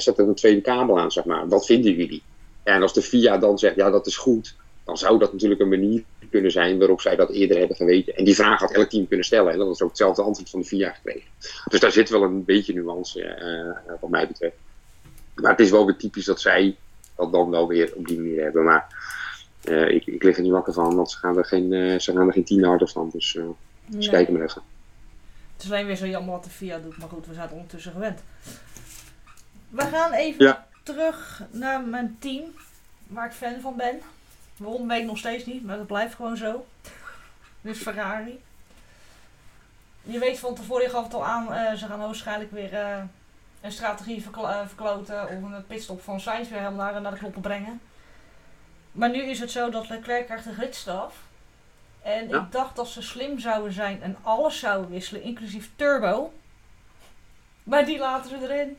[0.03, 1.48] zet er een tweede kabel aan, zeg maar.
[1.48, 2.22] Wat vinden jullie?
[2.62, 5.68] En als de VIA dan zegt, ja dat is goed, dan zou dat natuurlijk een
[5.68, 8.14] manier kunnen zijn waarop zij dat eerder hebben geweten.
[8.16, 9.53] En die vraag had elk team kunnen stellen.
[9.53, 11.29] En dat is ook hetzelfde antwoord van de VIA gekregen.
[11.68, 14.57] Dus daar zit wel een beetje nuance, eh, wat mij betreft.
[15.35, 16.77] Maar het is wel weer typisch dat zij
[17.16, 18.64] dat dan wel weer op die manier hebben.
[18.64, 18.87] Maar
[19.64, 22.12] eh, ik, ik lig er niet wakker van, want ze gaan er geen, eh, ze
[22.12, 23.11] gaan er geen tien harder van.
[23.12, 23.45] Dus eh
[23.87, 24.09] nee.
[24.09, 24.62] kijken maar even.
[25.55, 27.92] Het is alleen weer zo jammer wat de FIA doet, maar goed, we zijn ondertussen
[27.92, 28.21] gewend.
[29.68, 30.66] We gaan even Ja.
[30.83, 32.45] terug naar mijn team,
[33.07, 34.01] waar ik fan van ben.
[34.62, 36.66] Waarom weet ik nog steeds niet, maar dat blijft gewoon zo.
[37.61, 38.40] Dus Ferrari.
[40.03, 43.03] Je weet van tevoren, je gaf het al aan, eh, ze gaan waarschijnlijk weer eh,
[43.61, 47.42] een strategie eh, verkloten of een pitstop van Sainz weer helemaal naar, naar de knoppen
[47.42, 47.81] brengen.
[48.92, 51.14] Maar nu is het zo dat Leclerc krijgt een gridstaf.
[52.03, 52.40] En Ja.
[52.40, 56.33] ik dacht dat ze slim zouden zijn en alles zouden wisselen, inclusief turbo.
[57.62, 58.79] Maar die laten ze erin.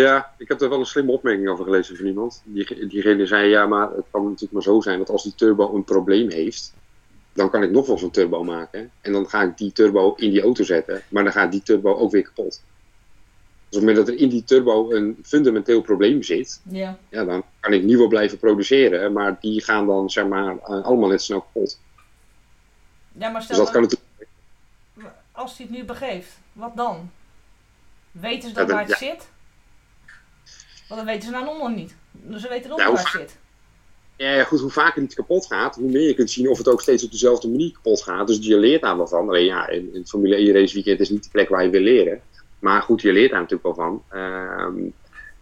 [0.00, 2.42] Ja, ik heb er wel een slimme opmerking over gelezen van iemand.
[2.44, 5.74] Die, diegene zei, ja, maar het kan natuurlijk maar zo zijn dat als die turbo
[5.74, 6.74] een probleem heeft,
[7.32, 8.90] dan kan ik nog wel zo'n turbo maken.
[9.00, 11.94] En dan ga ik die turbo in die auto zetten, maar dan gaat die turbo
[11.94, 12.46] ook weer kapot.
[12.46, 16.98] Dus op het moment dat er in die turbo een fundamenteel probleem zit, Ja.
[17.08, 21.08] ja, dan kan ik nieuwe blijven produceren, maar die gaan dan zeg maar eh, allemaal
[21.08, 21.78] net snel kapot.
[23.12, 25.16] Ja, maar Dus stel dat dat- kan natuurlijk.
[25.32, 27.10] als hij het nu begeeft, wat dan?
[28.10, 29.06] Weten ze Ja, dan dan- waar het ja.
[29.06, 29.30] zit?
[30.92, 31.94] Want dan weten ze nou nog niet.
[32.12, 33.38] Dus ze weten nog niet hoe waar het zit.
[34.16, 36.80] Ja, goed, hoe vaker iets kapot gaat, hoe meer je kunt zien of het ook
[36.80, 38.26] steeds op dezelfde manier kapot gaat.
[38.26, 39.28] Dus je leert daar wel van.
[39.28, 41.70] Alleen ja, in, in het Formule 1 race weekend is niet de plek waar je
[41.70, 42.20] wil leren.
[42.58, 44.02] Maar goed, je leert daar natuurlijk wel van.
[44.08, 44.74] Ehm,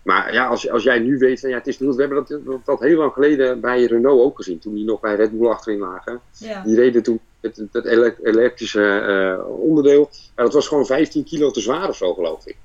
[0.03, 1.95] maar ja, als, als jij nu weet van ja, het is niet.
[1.95, 4.59] We hebben dat, dat, dat heel lang geleden bij Renault ook gezien.
[4.59, 6.21] Toen die nog bij Red Bull achterin lagen.
[6.39, 6.63] Ja.
[6.63, 10.11] Die reden toen het, ele- elektrische eh, onderdeel.
[10.37, 12.57] Ja, dat was gewoon 15 kilo te zwaar of zo, geloof ik.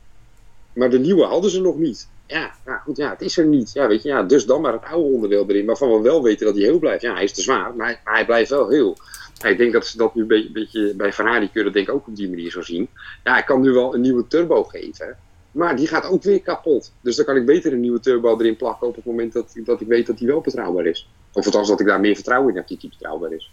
[0.75, 2.07] Maar de nieuwe hadden ze nog niet.
[2.27, 2.51] Ja,
[2.83, 3.71] goed, ja, het is er niet.
[3.73, 5.65] Ja, weet je, ja, dus dan maar het oude onderdeel erin.
[5.65, 7.01] Waarvan we wel weten dat hij heel blijft.
[7.01, 8.97] Ja, hij is te zwaar, maar hij, maar hij blijft wel heel.
[9.38, 11.93] Ja, ik denk dat ze dat nu een beetje, beetje bij Ferrari kunnen denk ik
[11.93, 12.89] ook op die manier zo zien.
[13.23, 15.17] Ja, ik kan nu wel een nieuwe turbo geven.
[15.51, 16.91] Maar die gaat ook weer kapot.
[17.01, 19.81] Dus dan kan ik beter een nieuwe turbo erin plakken op het moment dat, dat
[19.81, 21.09] ik weet dat die wel betrouwbaar is.
[21.31, 23.51] Of althans dat ik daar meer vertrouwen in heb dat die betrouwbaar is.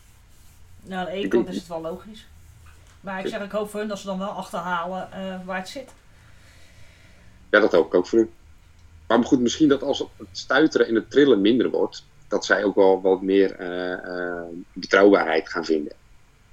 [0.82, 2.26] Nou, aan de ene kant is het wel logisch.
[3.00, 5.68] Maar ik zeg, ik hoop voor hun dat ze dan wel achterhalen eh, waar het
[5.68, 5.90] zit.
[7.52, 8.30] Ja, dat hoop ik ook voor u.
[9.06, 12.74] Maar goed, misschien dat als het stuiteren en het trillen minder wordt, dat zij ook
[12.74, 15.92] wel wat meer eh, eh, betrouwbaarheid gaan vinden.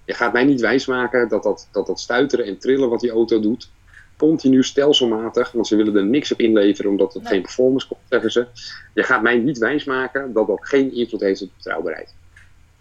[0.05, 3.39] Je gaat mij niet wijsmaken dat dat, dat dat stuiteren en trillen wat die auto
[3.39, 3.69] doet,
[4.17, 7.31] continu stelselmatig, want ze willen er niks op inleveren omdat het Nee.
[7.31, 8.47] geen performance komt, zeggen ze.
[8.93, 12.15] Je gaat mij niet wijsmaken dat dat geen invloed heeft op de betrouwbaarheid.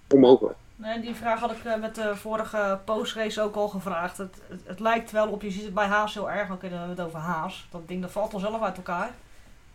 [0.09, 0.57] Onmogelijk.
[0.79, 4.19] Nee, die vraag had ik eh, met de vorige postrace ook al gevraagd.
[4.19, 6.83] Het, het, het lijkt wel op, je ziet het bij Haas heel erg, dan kunnen
[6.83, 7.67] we het over Haas.
[7.71, 9.11] Dat ding dat valt vanzelf uit elkaar.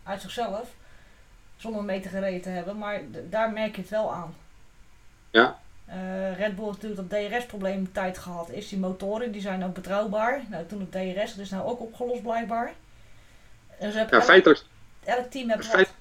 [0.02, 0.68] Uit zichzelf.
[1.56, 4.34] Zonder een meter gereden te hebben, maar daar merk je het wel aan.
[5.30, 5.58] Ja.
[5.84, 8.50] Eh, Red Bull heeft natuurlijk dat DRS-probleem tijd gehad.
[8.50, 10.42] Is die motoren, die zijn ook betrouwbaar.
[10.48, 12.72] Nou, toen het DRS, dat is nou ook opgelost blijkbaar.
[13.78, 14.64] En ze hebben Ja, elk, feitelijk,
[15.04, 15.94] elk team heeft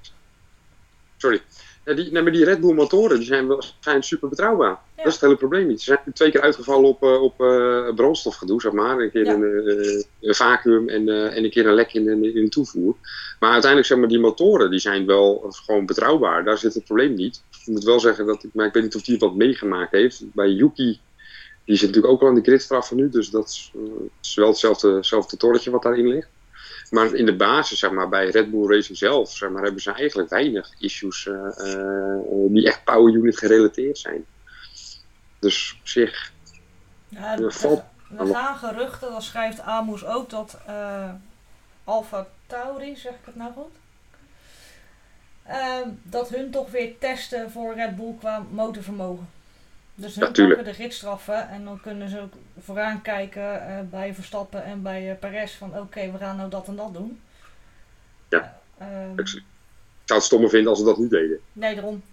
[1.18, 1.42] sorry.
[1.86, 4.80] Ja, die, nee, maar die Red Bull motoren die zijn, wel- zijn super betrouwbaar.
[4.96, 5.82] Dat is het hele probleem niet.
[5.82, 9.00] Ze zijn twee keer uitgevallen op, eh, op eh, brandstofgedoe, zeg maar.
[9.00, 9.34] Een keer Ja.
[9.34, 12.96] een, eh, een vacuüm en, en een keer een lek in, in, in de toevoer.
[13.40, 16.44] Maar uiteindelijk, zeg maar, die motoren die zijn wel gewoon betrouwbaar.
[16.44, 17.44] Daar zit het probleem niet.
[17.66, 20.24] Ik moet wel zeggen dat ik, maar ik weet niet of die wat meegemaakt heeft.
[20.34, 21.00] Bij Yuki,
[21.66, 23.10] die zit natuurlijk ook al aan de gridstraffen nu.
[23.10, 23.48] Dus dat
[24.22, 26.28] is wel hetzelfde, hetzelfde torretje wat daarin ligt.
[26.94, 29.92] Maar in de basis, zeg maar, bij Red Bull Racing zelf, zeg maar, hebben ze
[29.92, 34.26] eigenlijk weinig issues eh, eh, die echt power unit gerelateerd zijn.
[35.40, 36.32] Dus op zich,
[37.08, 37.84] Ja, Er valt-
[38.18, 41.10] er gaan geruchten, dan schrijft Amus ook dat eh
[41.84, 43.72] Alpha Tauri, zeg ik het nou goed?
[46.04, 49.30] Dat hun toch weer testen voor Red Bull qua motorvermogen.
[49.96, 50.56] Dus hun Ja, tuurlijk.
[50.56, 55.12] pakken de ritstraffen en dan kunnen ze ook vooraan kijken eh, bij Verstappen en bij
[55.12, 57.22] eh, Perez van oké, we gaan nou dat en dat doen.
[58.30, 58.60] Ja.
[58.78, 61.40] Ehm, ik, zou het stommer vinden als ze dat niet deden.
[61.54, 62.04] nee, daarom.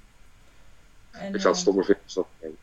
[1.10, 2.58] En, Ik zou het eh, stommer vinden als ze dat niet deden.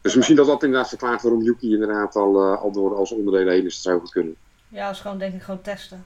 [0.00, 3.52] Dus misschien dat dat inderdaad verklaart waarom Yuki inderdaad al, eh, al door als onderdelen
[3.52, 3.74] heen is.
[3.74, 4.36] Dat zou goed kunnen.
[4.68, 6.04] Ja, dat is gewoon denk ik gewoon testen.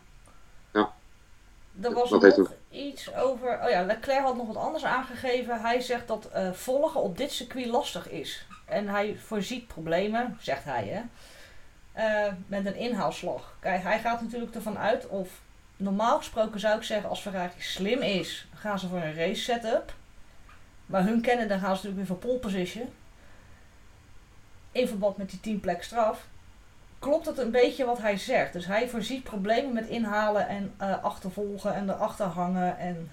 [1.80, 3.60] Er was nog iets over.
[3.62, 5.60] Oh ja, Leclerc had nog wat anders aangegeven.
[5.60, 8.46] Hij zegt dat eh, volgen op dit circuit lastig is.
[8.64, 11.02] En hij voorziet problemen, zegt hij hè.
[12.26, 13.56] eh, met een inhaalslag.
[13.60, 15.28] Kijk, hij gaat natuurlijk ervan uit of.
[15.76, 19.94] Normaal gesproken zou ik zeggen, als Ferrari slim is, gaan ze voor een race setup.
[20.86, 22.88] Maar hun kennen, dan gaan ze natuurlijk weer voor pole position.
[24.72, 26.26] In verband met die 10 plek straf
[27.04, 28.52] klopt het een beetje wat hij zegt.
[28.52, 32.78] Dus hij voorziet problemen met inhalen en eh, achtervolgen en erachter hangen.
[32.78, 33.10] En...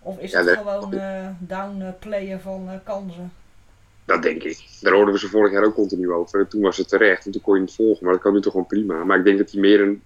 [0.00, 3.32] Of is Ja, het gewoon eh downplayen van eh, kansen?
[4.04, 4.58] Dat denk ik.
[4.80, 6.40] Daar hoorden we ze vorig jaar ook continu over.
[6.40, 8.04] En toen was het terecht en toen kon je het volgen.
[8.04, 9.04] Maar dat kan nu toch gewoon prima.
[9.04, 10.02] Maar ik denk dat hij meer een.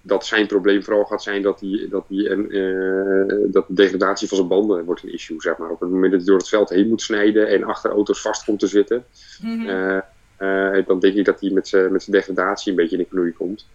[0.00, 4.36] Dat zijn probleem vooral gaat zijn dat, die, dat, die een, dat de degradatie van
[4.36, 5.40] zijn banden wordt een issue.
[5.40, 5.70] Zeg maar.
[5.70, 8.44] Op het moment dat hij door het veld heen moet snijden en achter auto's vast
[8.44, 9.04] komt te zitten.
[9.42, 10.00] Mhm.
[10.36, 13.08] Eh, dan denk ik dat hij met zijn met zijn degradatie een beetje in de
[13.08, 13.66] knoei komt.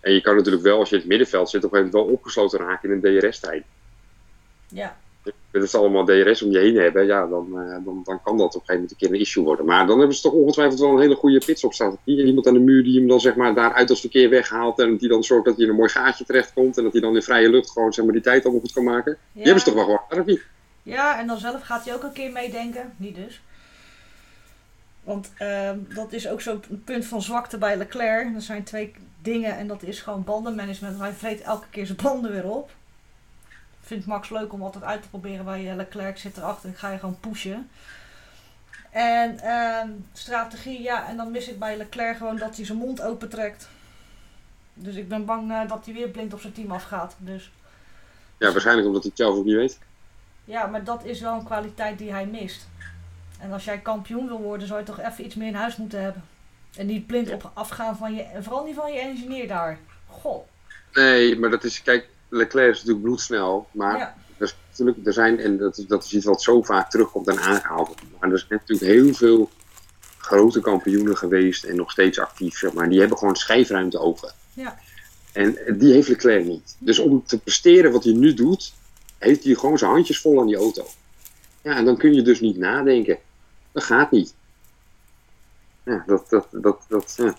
[0.00, 2.10] En je kan natuurlijk wel, als je in het middenveld zit, op een gegeven moment
[2.10, 3.64] wel opgesloten raken in een DRS-tijd.
[4.68, 4.96] ja,
[5.50, 8.54] Dat is allemaal DRS om je heen hebben, ja, dan, eh, dan, dan kan dat
[8.54, 9.66] op een gegeven moment een keer een issue worden.
[9.66, 12.20] Maar dan hebben ze toch ongetwijfeld wel een hele goede pitstopstrategie.
[12.20, 14.78] En iemand aan de muur die hem dan zeg maar daar uit het verkeer weghaalt.
[14.78, 16.76] En die dan zorgt dat hij in een mooi gaatje terechtkomt.
[16.76, 18.84] En dat hij dan in vrije lucht gewoon zeg maar, die tijd allemaal goed kan
[18.84, 19.16] maken.
[19.32, 20.38] Die hebben ze toch wel gewoon,
[20.86, 22.92] ja, en dan zelf gaat hij ook een keer meedenken.
[22.96, 23.40] Niet dus.
[25.06, 28.34] Want ehm, dat is ook zo'n punt van zwakte bij Leclerc.
[28.34, 30.98] Er zijn twee dingen en dat is gewoon bandenmanagement.
[30.98, 32.70] Hij vreet elke keer zijn banden weer op.
[33.80, 36.18] Vindt Max leuk om altijd uit te proberen bij eh, Leclerc.
[36.18, 37.70] Zit erachter, ik ga je gewoon pushen.
[38.90, 43.02] En ehm, strategie, ja, en dan mis ik bij Leclerc gewoon dat hij zijn mond
[43.02, 43.68] opentrekt.
[44.74, 47.14] Dus ik ben bang eh, dat hij weer blind op zijn team afgaat.
[47.18, 47.50] Dus
[48.38, 49.78] Ja, waarschijnlijk omdat hij het zelf ook niet weet.
[50.44, 52.66] ja, maar dat is wel een kwaliteit die hij mist.
[53.40, 56.02] En als jij kampioen wil worden, zou je toch even iets meer in huis moeten
[56.02, 56.24] hebben.
[56.76, 59.78] En niet blind op afgaan van je, en vooral niet van je engineer daar.
[60.08, 60.44] Goh.
[60.92, 63.68] Nee, maar dat is, kijk, Leclerc is natuurlijk bloedsnel.
[63.72, 66.62] Maar Ja, er, is natuurlijk, er zijn, en dat, is- dat is iets wat zo
[66.62, 68.02] vaak terugkomt en aangehaald wordt.
[68.20, 69.50] Maar er zijn natuurlijk heel veel
[70.18, 72.88] grote kampioenen geweest en nog steeds actief, zeg maar.
[72.88, 74.32] Die hebben gewoon schijfruimte over.
[74.54, 74.78] Ja.
[75.32, 76.76] En die heeft Leclerc niet.
[76.78, 78.72] Dus om te presteren wat hij nu doet,
[79.18, 80.86] heeft hij gewoon zijn handjes vol aan die auto.
[81.62, 83.18] Ja, en dan kun je dus niet nadenken.
[83.76, 84.34] Dat gaat niet.
[85.82, 87.34] Ja, dat, dat, dat, dat, ja.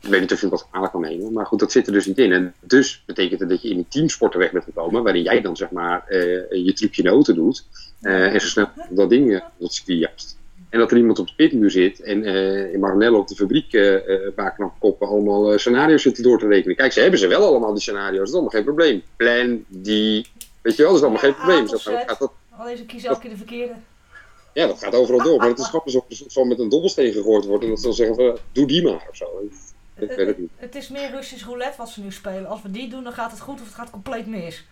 [0.00, 2.06] Ik weet niet of je wat kwalijk kan nemen, maar goed, dat zit er dus
[2.06, 2.32] niet in.
[2.32, 5.56] En dus betekent het dat je in die teamsporten weg bent gekomen, waarin jij dan
[5.56, 7.64] zeg maar eh, je trucje auto doet.
[8.00, 10.36] eh, en zo snel dat ding dat circuit juist.
[10.68, 13.72] En dat er iemand op de pitmuur zit en eh in Maranello op de fabriek
[13.72, 16.76] eh, eh, een paar knapkoppen allemaal eh, scenario's zitten door te rekenen.
[16.76, 19.02] Kijk, ze hebben ze wel allemaal die scenario's, dat is allemaal geen probleem.
[19.16, 20.26] Plan, die,
[20.62, 21.64] weet je wel, dat is allemaal Ja, geen probleem.
[21.64, 22.06] A tot Dat, Z.
[22.06, 23.72] gaat, dat, alleen ze kiezen elke keer de verkeerde.
[24.52, 25.38] Ja, dat gaat overal door.
[25.38, 27.78] Maar het is grappig alsof er soort van met een dobbelsteen gegooid wordt en dat
[27.78, 29.26] ze dan zeggen van, doe die maar of zo.
[29.94, 30.50] Ik weet het niet.
[30.56, 32.46] Het is meer Russisch roulette wat ze nu spelen.
[32.46, 34.66] Als we die doen, dan gaat het goed of het gaat compleet mis.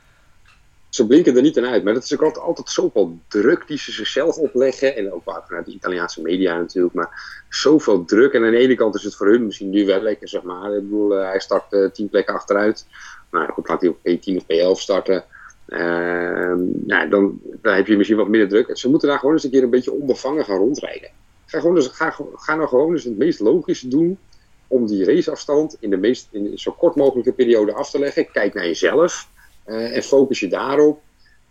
[0.89, 1.85] ze blinken er niet aan uit.
[1.85, 4.97] Maar dat is ook altijd, altijd zoveel druk die ze zichzelf opleggen.
[4.97, 6.95] En ook vanuit de Italiaanse media natuurlijk.
[6.95, 8.33] Maar zoveel druk.
[8.33, 10.75] En aan de ene kant is het voor hun misschien nu wel lekker, zeg maar.
[10.75, 12.87] Ik bedoel, eh, hij start eh, tien plekken achteruit.
[13.31, 15.25] Maar goed, laat hij op P10 of P11 starten.
[15.71, 18.79] Ehm, nou, dan, heb je misschien wat minder druk.
[18.79, 21.11] Ze moeten daar gewoon eens een keer een beetje onbevangen gaan rondrijden.
[21.47, 24.19] Ga, gewoon eens, ga, ga nou gewoon eens het meest logische doen
[24.67, 28.31] om die raceafstand in de meest, in zo kort mogelijke periode af te leggen.
[28.31, 29.29] Kijk naar jezelf
[29.65, 31.01] eh, en focus je daarop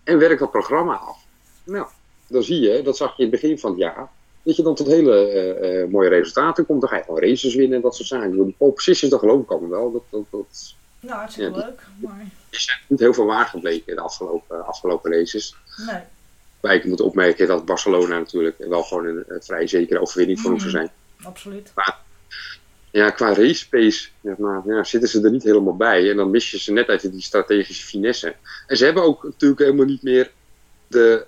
[0.04, 1.26] en werk dat programma af.
[1.64, 1.88] Nou,
[2.28, 4.10] dan zie je, dat zag je in het begin van het jaar,
[4.44, 6.82] dat je dan tot hele eh, eh, mooie resultaten komt.
[6.82, 8.32] Dan ga je gewoon races winnen en dat soort zaken.
[8.32, 9.92] Die pole positions, dat geloof ik allemaal wel.
[9.92, 11.66] Dat, dat, dat, Nou, hartstikke Ja.
[11.66, 11.82] leuk.
[11.98, 15.56] Maar Die zijn niet heel veel waar gebleken de afgelopen, afgelopen races.
[15.86, 16.02] nee.
[16.62, 20.52] Maar ik moet opmerken dat Barcelona natuurlijk wel gewoon een, een vrij zekere overwinning voor
[20.52, 20.62] Mhm.
[20.62, 20.92] hoeven zijn.
[21.24, 21.74] Absoluut.
[22.92, 26.10] Ja, qua race pace zeg maar, ja, zitten ze er niet helemaal bij.
[26.10, 28.36] En dan mis je ze net even die strategische finesse.
[28.68, 30.32] En ze hebben ook natuurlijk helemaal niet meer
[30.88, 31.26] de...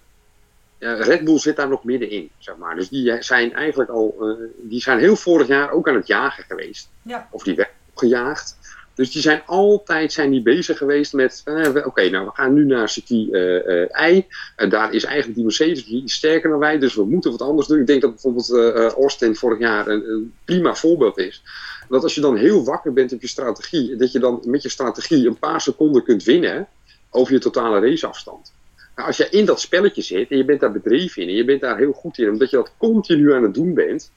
[0.77, 2.75] Ja, Red Bull zit daar nog middenin, zeg maar.
[2.75, 4.15] Dus die zijn eigenlijk al...
[4.19, 6.89] eh, die zijn heel vorig jaar ook aan het jagen geweest.
[7.01, 7.27] Ja.
[7.31, 8.57] Of die werden gejaagd.
[8.95, 11.41] Dus die zijn altijd zijn die bezig geweest met...
[11.45, 14.25] eh, Oké, nou we gaan nu naar circuit eh, I.
[14.55, 16.79] En daar is eigenlijk die Mercedes die sterker dan wij.
[16.79, 17.79] Dus we moeten wat anders doen.
[17.79, 18.51] Ik denk dat bijvoorbeeld
[18.93, 21.43] Austin vorig jaar een, een prima voorbeeld is.
[21.89, 23.95] Dat als je dan heel wakker bent op je strategie...
[23.95, 26.67] dat je dan met je strategie een paar seconden kunt winnen...
[27.09, 28.53] over je totale raceafstand.
[28.95, 31.27] Nou, als je in dat spelletje zit en je bent daar bedreven in...
[31.27, 32.29] en je bent daar heel goed in...
[32.29, 34.11] omdat je dat continu aan het doen bent...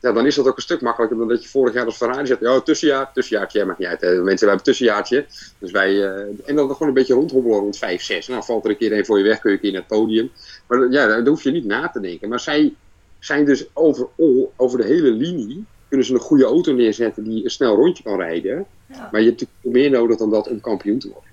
[0.00, 2.26] Ja, dan is dat ook een stuk makkelijker dan dat je vorig jaar als Ferrari
[2.26, 2.40] zegt...
[2.40, 4.00] Ja, tussenjaar, tussenjaartje, ja, maakt niet uit.
[4.00, 4.08] hè.
[4.08, 5.26] Mensen, wij hebben een tussenjaartje.
[5.58, 8.28] Dus wij, eh, en dan gewoon een beetje rondhobbelen rond 5, 6.
[8.28, 9.90] Nou, valt er een keer een voor je weg, kun je een keer naar het
[9.90, 10.30] podium.
[10.66, 12.28] Maar ja, daar hoef je niet na te denken.
[12.28, 12.74] Maar zij
[13.18, 15.64] zijn dus overal, over de hele linie...
[15.88, 18.66] kunnen ze een goede auto neerzetten die een snel rondje kan rijden.
[18.86, 19.08] Ja.
[19.12, 21.30] Maar je hebt natuurlijk meer nodig dan dat om kampioen te worden.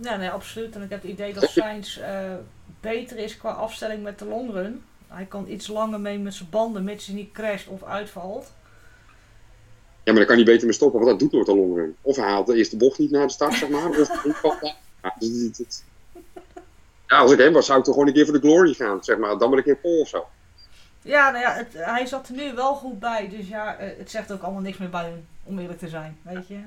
[0.00, 0.74] Ja, nee, absoluut.
[0.74, 2.32] En ik heb het idee dat Sainz eh,
[2.80, 4.82] beter is qua afstelling met de longrun.
[5.08, 8.52] Hij kan iets langer mee met zijn banden, mits hij niet crasht of uitvalt.
[10.04, 11.96] Ja, maar dan kan hij beter mee stoppen, want dat doet nooit de longrun.
[12.00, 13.88] Of hij haalt de eerste bocht niet naar de start, zeg maar.
[13.88, 15.82] Of hij valt ja, dus
[17.06, 19.04] ja, als ik hem was, zou ik toch gewoon een keer voor de glory gaan,
[19.04, 19.38] zeg maar.
[19.38, 20.26] Dan maar een keer pol of zo.
[21.02, 23.28] Ja, nou ja, het, hij zat er nu wel goed bij.
[23.28, 26.18] Dus ja, eh, het zegt ook allemaal niks meer bij hem, om eerlijk te zijn.
[26.22, 26.58] Weet je?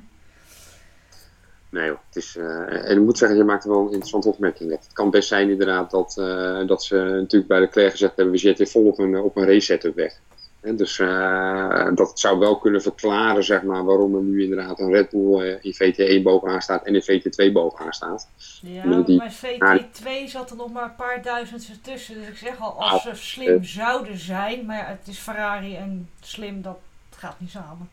[1.69, 4.69] Nee joh, het is, eh, en ik moet zeggen, je maakt wel een interessante opmerking.
[4.69, 4.83] net.
[4.83, 8.33] Het kan best zijn inderdaad dat, eh, dat ze natuurlijk bij de Claire gezegd hebben,
[8.33, 10.19] we zetten vol op een, op een race setup weg.
[10.61, 14.91] En dus eh, dat zou wel kunnen verklaren, zeg maar, waarom er nu inderdaad een
[14.91, 18.27] Red Bull in VT1 bovenaan staat en in VT2 bovenaan staat.
[18.61, 22.15] Ja, die- bij VT2 zat er nog maar een paar duizend tussen.
[22.15, 24.65] Dus ik zeg al, als ze slim zouden zijn.
[24.65, 26.77] Maar ja, het is Ferrari en slim, dat
[27.17, 27.89] gaat niet samen.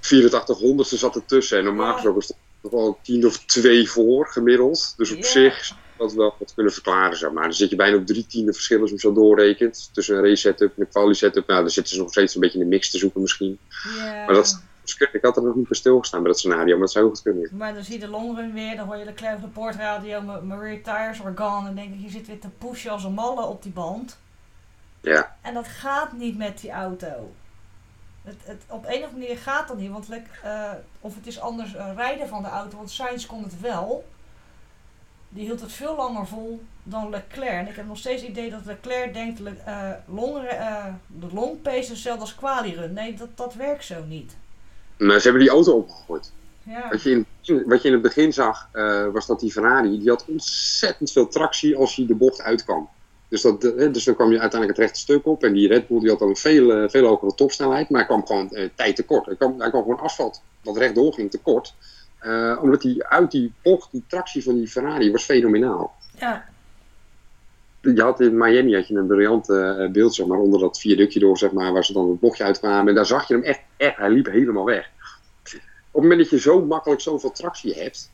[0.00, 1.92] 84 honderdste zat ertussen en normaal Ja.
[1.92, 2.34] gesproken er
[2.70, 4.94] nog wel 10 of 2 voor gemiddeld.
[4.96, 7.42] Dus op zich dat wel wat kunnen verklaren, zeg maar.
[7.42, 9.90] Dan zit je bijna op drie tiende verschil als je zo doorrekent.
[9.92, 11.46] Tussen een race setup en een quali setup.
[11.46, 13.58] Nou, dan zitten ze nog steeds een beetje in de mix te zoeken misschien.
[14.26, 16.90] Maar dat- Dus ik- had er nog niet bij stilgestaan bij dat scenario, maar dat
[16.90, 17.48] zou goed kunnen.
[17.52, 19.48] Maar dan zie je de longrun weer, dan hoor je de op de
[20.42, 21.68] mijn rear tires are gone.
[21.68, 24.18] En denk ik, je zit weer te pushen als een malle op die band.
[25.00, 27.34] Ja, En dat gaat niet met die auto.
[28.28, 30.08] Het, het, op een of andere manier gaat dat niet, want
[30.42, 34.08] eh, of het is anders eh, rijden van de auto, want Sainz kon het wel.
[35.28, 37.52] Die hield het veel langer vol dan Leclerc.
[37.52, 41.62] En ik heb nog steeds het idee dat Leclerc denkt, Le- long, eh, de long
[41.62, 42.92] pace is hetzelfde als quali-run.
[42.92, 44.36] Nee, dat, dat werkt zo niet.
[44.98, 46.32] maar ze hebben die auto opgegooid.
[46.62, 47.26] Ja, Wat je in,
[47.66, 48.68] wat je in het begin zag,
[49.12, 52.88] was dat die Ferrari, die had ontzettend veel tractie als hij de bocht uitkwam.
[53.28, 55.44] Dus, dat, eh, dus dan kwam je uiteindelijk het rechte stuk op.
[55.44, 57.88] En die Red Bull die had dan een veel, eh, veel hogere topsnelheid.
[57.90, 59.26] Maar hij kwam gewoon eh, tijd tekort.
[59.26, 61.74] Hij kwam, hij kwam gewoon asfalt, wat rechtdoor ging, tekort.
[62.18, 65.94] Eh, omdat die uit die bocht, die tractie van die Ferrari was fenomenaal.
[66.18, 66.48] ja,
[67.80, 69.46] Je had in Miami had je een briljant
[69.92, 72.88] beeld, zeg maar, onder dat viaductje door, zeg maar, waar ze dan het bochtje uitkwamen.
[72.88, 74.90] En daar zag je hem echt, echt, hij liep helemaal weg.
[75.90, 78.10] Op het moment dat je zo makkelijk zoveel tractie hebt,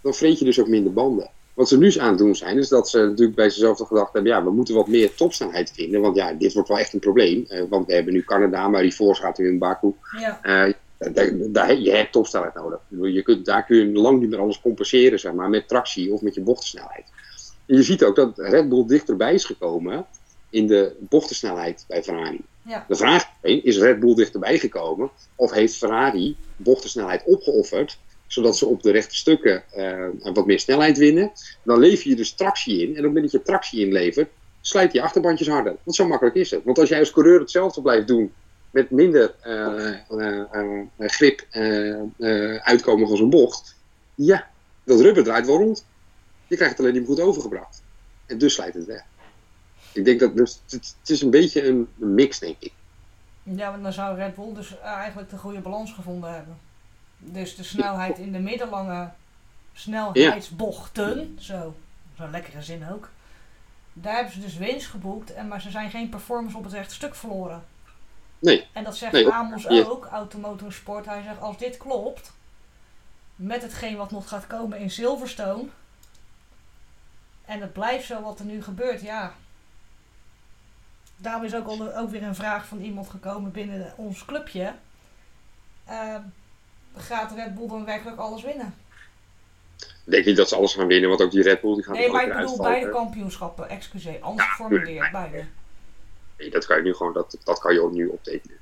[0.00, 1.30] dan vreet je dus ook minder banden.
[1.54, 4.32] Wat ze nu aan het doen zijn, is dat ze natuurlijk bij zichzelf gedacht hebben,
[4.32, 7.44] ja, we moeten wat meer topsnelheid vinden, want ja, dit wordt wel echt een probleem.
[7.48, 9.94] Eh, want we hebben nu Canada, maar die voor gaat nu in Baku.
[10.18, 10.40] ja.
[10.42, 10.72] Eh,
[11.12, 12.80] daar, daar, je hebt topsnelheid nodig.
[12.88, 16.22] Je kunt, daar kun je lang niet meer alles compenseren, zeg maar, met tractie of
[16.22, 17.04] met je bochtensnelheid.
[17.66, 20.06] En je ziet ook dat Red Bull dichterbij is gekomen
[20.50, 22.40] in de bochtensnelheid bij Ferrari.
[22.62, 22.84] Ja.
[22.88, 27.98] De vraag is, is Red Bull dichterbij gekomen of heeft Ferrari bochtensnelheid opgeofferd,
[28.32, 31.32] zodat ze op de rechte stukken eh, wat meer snelheid winnen?
[31.62, 34.92] Dan lever je dus tractie in en op het moment dat je tractie inlevert, slijt
[34.92, 35.76] je achterbandjes harder.
[35.82, 36.64] Want zo makkelijk is het.
[36.64, 38.32] Want als jij als coureur hetzelfde blijft doen
[38.70, 41.46] met minder eh, eh, grip
[42.62, 43.76] uitkomen van zo'n bocht,
[44.14, 44.48] ja,
[44.84, 45.86] dat rubber draait wel rond.
[46.46, 47.82] Je krijgt het alleen niet goed overgebracht.
[48.26, 49.04] En dus slijt het weg.
[49.92, 52.72] Ik denk dat dus, het, het is een beetje een, mix, denk ik.
[53.42, 56.56] Ja, maar dan zou Red Bull dus eigenlijk de goede balans gevonden hebben.
[57.24, 59.10] Dus de snelheid in de middellange
[59.74, 61.74] snelheidsbochten, zo,
[62.16, 63.08] zo'n lekkere zin ook.
[63.92, 66.94] Daar hebben ze dus winst geboekt, en, maar ze zijn geen performance op het rechte
[66.94, 67.64] stuk verloren.
[68.38, 68.66] Nee.
[68.72, 69.82] En dat zegt Nee, Amos ja.
[69.84, 71.06] ook, Automotorsport.
[71.06, 72.32] Hij zegt, als dit klopt,
[73.36, 75.64] met hetgeen wat nog gaat komen in Silverstone,
[77.44, 79.32] en het blijft zo wat er nu gebeurt, ja.
[81.16, 84.74] Daarom is ook, al, ook weer een vraag van iemand gekomen binnen ons clubje.
[85.84, 86.22] Ehm,
[86.96, 88.74] gaat Red Bull dan werkelijk alles winnen?
[89.78, 91.94] Ik denk niet dat ze alles gaan winnen, want ook die Red Bull die gaan
[91.94, 92.72] Nee, maar ik bedoel uitvallen.
[92.72, 94.20] beide kampioenschappen, excuseer.
[94.20, 95.44] Anders Ja, beide.
[96.38, 98.56] Nee, dat kan je nu gewoon, dat, dat kan je ook nu optekenen.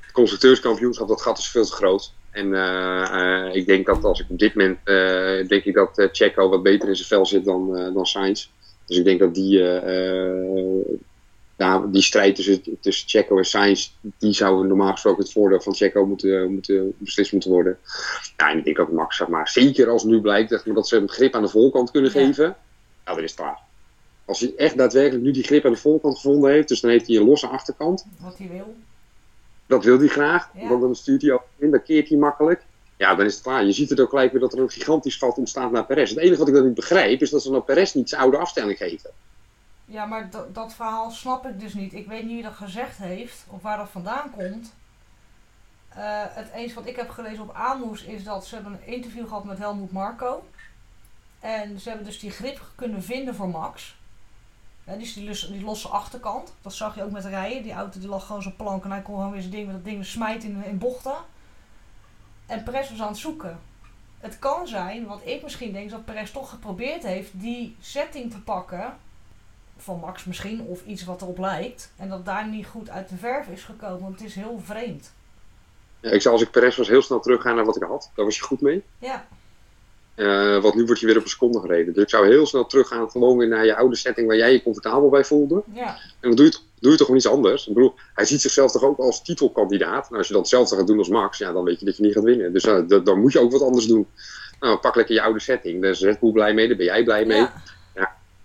[0.00, 2.12] Het constructeurskampioenschap, dat gat is veel te groot.
[2.34, 6.08] En eh, eh, ik denk dat als ik op dit moment, eh, denk ik dat
[6.12, 8.48] Checo wat beter in zijn vel zit dan, dan Sainz.
[8.86, 9.58] Dus ik denk dat die,
[11.64, 15.74] daar, die strijd tussen, tussen Checo en Sainz, die zou normaal gesproken het voordeel van
[15.74, 17.78] Checo moeten, moeten beslist moeten worden.
[18.36, 21.08] Ja, en ik denk dat Max, zeg maar, zeker als nu blijkt dat ze hem
[21.08, 22.20] grip aan de voorkant kunnen Ja.
[22.26, 22.44] geven,
[23.04, 23.58] ja, dan is het klaar.
[24.24, 27.06] Als hij echt daadwerkelijk nu die grip aan de voorkant gevonden heeft, dus dan heeft
[27.06, 28.06] hij een losse achterkant.
[28.20, 28.74] Wat hij wil.
[29.66, 30.68] Dat wil hij graag, Ja.
[30.68, 32.62] want dan stuurt hij ook in, dan keert hij makkelijk.
[32.96, 33.64] Ja, dan is het klaar.
[33.64, 36.10] Je ziet het ook gelijk weer dat er een gigantisch vat ontstaat naar Perez.
[36.10, 38.36] Het enige wat ik dan niet begrijp, is dat ze naar Perez niet zijn oude
[38.36, 39.10] afstelling geven.
[39.84, 41.92] Ja, maar dat, verhaal snap ik dus niet.
[41.94, 44.74] Ik weet niet wie dat gezegd heeft of waar dat vandaan komt.
[45.88, 49.28] Eh, het eens wat ik heb gelezen op Amos is dat ze hebben een interview
[49.28, 50.48] gehad met Helmoet Marco.
[51.40, 53.96] En ze hebben dus die grip kunnen vinden voor Max.
[54.84, 56.54] Ja, die, los- die losse achterkant.
[56.62, 57.62] Dat zag je ook met rijden.
[57.62, 59.84] Die auto die lag gewoon zo plank en hij kon gewoon weer zijn ding dat
[59.84, 61.16] ding smijten in, in bochten.
[62.46, 63.60] En Perez was aan het zoeken.
[64.18, 68.30] Het kan zijn, wat ik misschien denk, is dat Perez toch geprobeerd heeft die setting
[68.30, 68.96] te pakken
[69.76, 71.92] van Max misschien, of iets wat erop lijkt.
[71.96, 75.12] En dat daar niet goed uit de verf is gekomen, want het is heel vreemd.
[76.00, 78.10] Ja, ik zou als ik Perez was heel snel teruggaan naar wat ik had.
[78.14, 78.82] Daar was je goed mee.
[78.98, 79.26] Ja,
[80.14, 81.94] Eh, want nu word je weer op een seconde gereden.
[81.94, 84.62] Dus ik zou heel snel teruggaan gewoon weer naar je oude setting waar jij je
[84.62, 85.62] comfortabel bij voelde.
[85.72, 85.88] ja,
[86.20, 87.66] En dan doe je, het, doe je toch gewoon iets anders.
[87.68, 90.10] Ik bedoel, hij ziet zichzelf toch ook als titelkandidaat.
[90.10, 92.02] En als je dan hetzelfde gaat doen als Max, ja, dan weet je dat je
[92.02, 92.52] niet gaat winnen.
[92.52, 94.06] Dus d- dan moet je ook wat anders doen.
[94.60, 95.82] Nou, pak lekker je oude setting.
[95.82, 97.36] Daar is Red Bull blij mee, daar ben jij blij mee.
[97.38, 97.62] ja.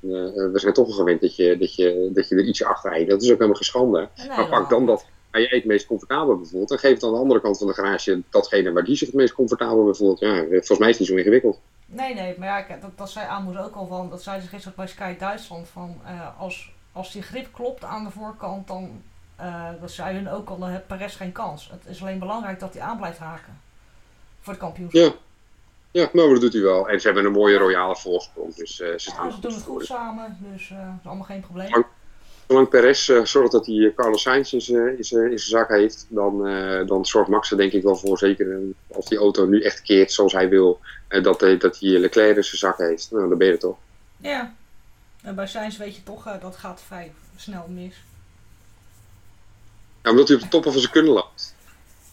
[0.02, 2.66] Eh, eh, we zijn toch al gewend dat je, dat, je, dat je er ietsje
[2.66, 3.10] achter rijdt.
[3.10, 4.10] Dat is ook helemaal geschande.
[4.16, 6.72] Nee, maar pak dan dat waar jij het meest comfortabel bij voelt.
[6.72, 9.18] En geef het aan de andere kant van de garage datgene waar die zich het
[9.18, 10.20] meest comfortabel bij voelt.
[10.20, 11.60] Ja, volgens mij is het niet zo ingewikkeld.
[11.86, 13.28] Nee, nee, maar ja, dat, dat zei
[13.58, 17.22] ook al van, dat zei ze gisteren bij Sky Duitsland, van eh, als, als die
[17.22, 19.02] grip klopt aan de voorkant, dan,
[19.36, 21.70] eh dat zei hun ook al, dan heeft Perez geen kans.
[21.72, 23.62] Het is alleen belangrijk dat hij aan blijft haken.
[24.39, 25.02] Voor het kampioenschap.
[25.02, 25.28] Ja.
[25.92, 26.90] Ja, nou, dat doet hij wel.
[26.90, 28.56] En ze hebben een mooie royale voorsprong.
[28.56, 31.42] Dus eh, ze staan Ja, ze doen het goed samen, dus dat is allemaal geen
[31.42, 31.70] probleem.
[31.70, 31.88] Maar-
[32.48, 34.62] Zolang Perez eh, zorgt dat hij Carlos Sainz in
[35.04, 36.44] zijn zak heeft, dan,
[36.88, 38.58] dan zorgt Max er denk ik wel voor, zeker
[38.96, 42.44] als die auto nu echt keert zoals hij wil, dat, hij- dat hij Leclerc in
[42.44, 43.12] zijn zak heeft.
[43.12, 43.78] Nou, dan ben je er toch.
[44.18, 44.54] Ja.
[45.22, 47.96] En bij Sainz weet je toch, dat gaat vrij snel mis.
[50.04, 51.49] Ja, omdat hij op de toppen van zijn kunnen loopt.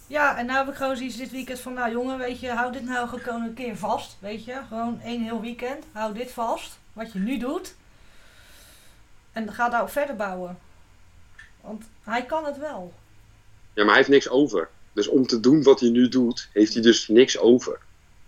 [0.06, 2.72] Ja, en nou heb ik gewoon zoiets dit weekend van, nou jongen, weet je, hou
[2.72, 4.60] dit nou gewoon een keer vast, weet je.
[4.68, 7.74] Gewoon één heel weekend, hou dit vast, wat je nu doet.
[9.32, 10.58] En ga daarop verder bouwen.
[11.60, 12.92] Want hij kan het wel.
[13.74, 14.68] Ja, maar hij heeft niks over.
[14.92, 17.78] Dus om te doen wat hij nu doet, heeft hij dus niks over.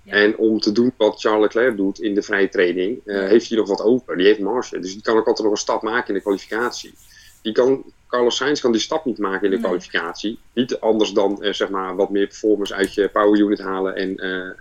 [0.02, 0.12] Ja.
[0.12, 3.58] En om te doen wat Charles Leclerc doet in de vrije training, eh, heeft hij
[3.58, 4.16] nog wat over.
[4.16, 4.78] Die heeft marge.
[4.78, 6.94] Dus die kan ook altijd nog een stap maken in de kwalificatie.
[7.42, 9.64] Die kan, Carlos Sainz kan die stap niet maken in de Nee.
[9.64, 10.38] kwalificatie.
[10.52, 14.16] Niet anders dan eh, zeg maar, wat meer performance uit je power unit halen en
[14.16, 14.52] eh, eh,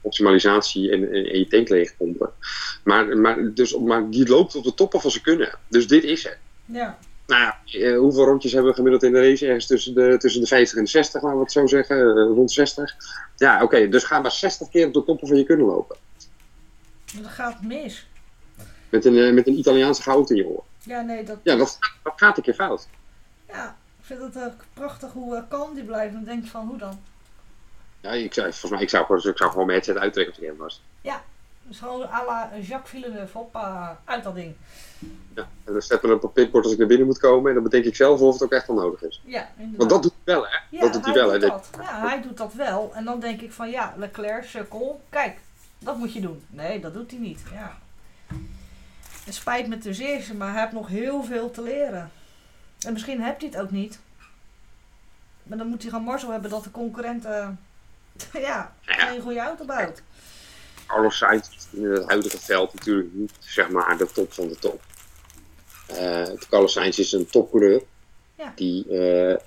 [0.00, 2.30] optimalisatie en, en, en je tank leegpompen.
[2.84, 5.58] Maar, maar, dus, maar die loopt op de toppen van zijn kunnen.
[5.68, 6.38] Dus dit is het.
[6.64, 6.98] Ja.
[7.26, 9.46] Nou ja, hoeveel rondjes hebben we gemiddeld in de race?
[9.46, 12.12] Ergens tussen de, tussen de 50 en de 60, laten we het zo zeggen.
[12.12, 12.94] rond 60.
[13.36, 13.88] Ja, oké.
[13.88, 15.96] dus ga maar 60 keer op de toppen van je kunnen lopen.
[17.22, 18.06] Dat gaat mis.
[18.88, 20.64] Met een, met een Italiaanse goud in je oor.
[20.84, 21.38] Ja, nee, dat...
[21.42, 22.88] Ja, dat, dat gaat een keer fout.
[23.48, 26.14] Ja, ik vind het ook prachtig hoe uh, kalm die blijft.
[26.14, 27.00] En denk van, hoe dan?
[28.00, 30.42] Ja, ik zou, volgens mij, ik zou, gewoon- ik zou gewoon mijn headset uittrekken als
[30.42, 30.82] ik hem was.
[31.66, 34.54] Dus gewoon à la Jacques Villeneuve, hoppa, uit dat ding.
[35.34, 37.48] Ja, en dan zet me op een pitboard als ik naar binnen moet komen.
[37.48, 39.20] En dan bedenk ik zelf of het ook echt wel nodig is.
[39.24, 39.76] Ja, inderdaad.
[39.78, 40.56] Want dat doet hij wel, hè?
[40.70, 41.38] Ja, dat doet hij wel, hè?
[41.38, 41.70] dat.
[41.80, 42.92] Ja, hij doet dat wel.
[42.94, 45.38] En dan denk ik van ja, Leclerc, sukkel, kijk,
[45.78, 46.42] dat moet je doen.
[46.48, 47.40] Nee, dat doet hij niet.
[47.52, 47.78] Ja.
[49.24, 52.10] Het spijt me ten zeerste, maar hij heeft nog heel veel te leren.
[52.80, 53.98] En misschien hebt hij het ook niet.
[55.42, 57.48] Maar dan moet hij gewoon mazzel hebben dat de concurrent eh,
[58.48, 60.02] ja, geen goede auto bouwt.
[60.86, 64.82] Carlos Sainz in het huidige veld natuurlijk niet zeg maar de top van de top.
[65.86, 67.82] Eh, Carlos Sainz is een topcoureur
[68.36, 68.52] Ja.
[68.54, 68.88] die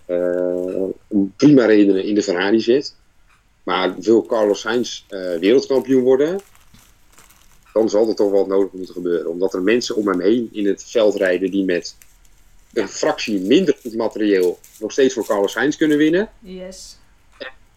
[0.05, 2.95] eh, om prima redenen in de Ferrari zit.
[3.63, 5.05] Maar wil Carlos Sainz
[5.39, 6.41] wereldkampioen worden,
[7.77, 9.29] dan zal er toch wat nodig moeten gebeuren.
[9.29, 11.95] Omdat er mensen om hem heen in het veld rijden die met
[12.73, 16.97] een fractie minder goed materieel nog steeds voor Carlos Sainz kunnen winnen Yes.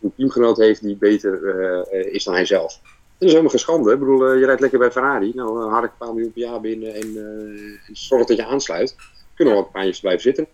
[0.00, 2.80] een teamgenoot heeft die beter eh, is dan hij zelf.
[2.82, 3.92] Dat is helemaal geen schande.
[3.92, 5.32] Ik bedoel, eh, je rijdt lekker bij Ferrari.
[5.34, 8.46] Nou, haal ik een paar miljoen per jaar binnen en, eh, en zorg dat je
[8.46, 8.96] aansluit.
[9.34, 10.46] Kunnen wel een paar blijven zitten.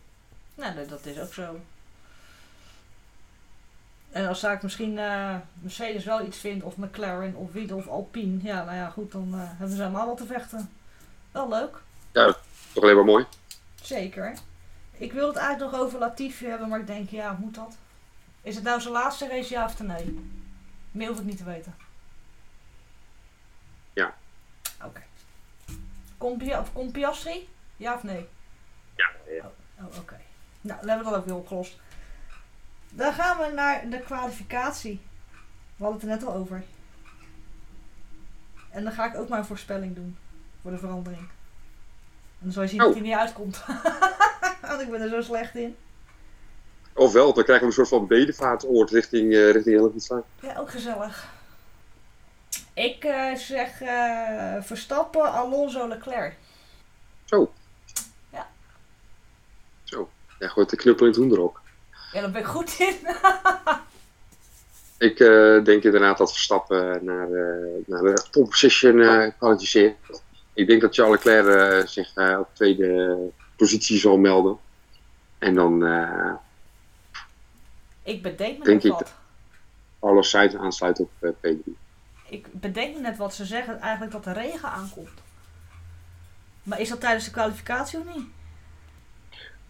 [0.55, 1.43] Nou, dat is ook zo.
[4.17, 8.43] En als zaak misschien eh, Mercedes wel iets vindt, of McLaren, of Wiede, of Alpine.
[8.43, 10.71] Ja, nou ja, goed, dan eh, hebben ze allemaal wat te vechten.
[11.33, 11.77] Wel leuk.
[12.73, 13.27] Toch alleen maar mooi.
[13.83, 14.35] Zeker.
[14.93, 17.77] Ik wil het eigenlijk nog over Latifi hebben, maar ik denk, ja, moet dat?
[18.43, 20.31] Is het nou zijn laatste race, ja of nee?
[20.91, 21.75] Meer hoef ik niet te weten.
[23.93, 24.15] Ja.
[24.85, 25.03] Oké.
[26.19, 27.49] Komt of komt Piastri?
[27.77, 28.29] Ja of nee?
[28.95, 29.51] Ja, ja.
[29.79, 30.21] Oh, oké.
[30.61, 31.77] Nou, dan hebben we dat ook weer opgelost.
[32.97, 35.01] Dan gaan we naar de kwalificatie.
[35.77, 36.65] We hadden het er net al over.
[38.71, 40.17] En dan ga ik ook maar een voorspelling doen.
[40.63, 41.21] Voor de verandering.
[41.23, 41.29] En
[42.39, 42.93] dan zal je zien dat Oh.
[42.95, 43.65] hij niet uitkomt.
[44.69, 45.77] Want ik ben er zo slecht in.
[46.95, 50.23] Ofwel, dan krijgen we een soort van bedevaartoord richting, eh richting Hellevoetslaan.
[50.41, 51.29] Ja, ook gezellig.
[52.75, 56.37] Ik eh, zeg eh, Verstappen, Alonso, Leclerc.
[57.25, 57.53] Zo.
[58.31, 58.47] Ja.
[59.85, 60.11] Zo.
[60.39, 61.63] Ja, gooit de knuppel in het hoenderhok.
[62.13, 62.97] Ja, daar ben ik goed in.
[64.99, 69.97] Ik eh, denk inderdaad dat Verstappen naar, eh, naar de pole position eh kwalificeert.
[70.53, 73.17] Ik denk dat Charles Leclerc zich op tweede
[73.57, 74.59] positie zal melden.
[75.39, 75.83] En dan
[78.07, 79.15] ik bedenk me Denk ik wat.
[80.01, 81.71] Carlos Sainz aansluit op eh, P3.
[82.29, 85.21] Ik bedenk me net wat ze zeggen, eigenlijk dat de regen aankomt.
[86.63, 88.27] Maar is dat tijdens de kwalificatie of niet?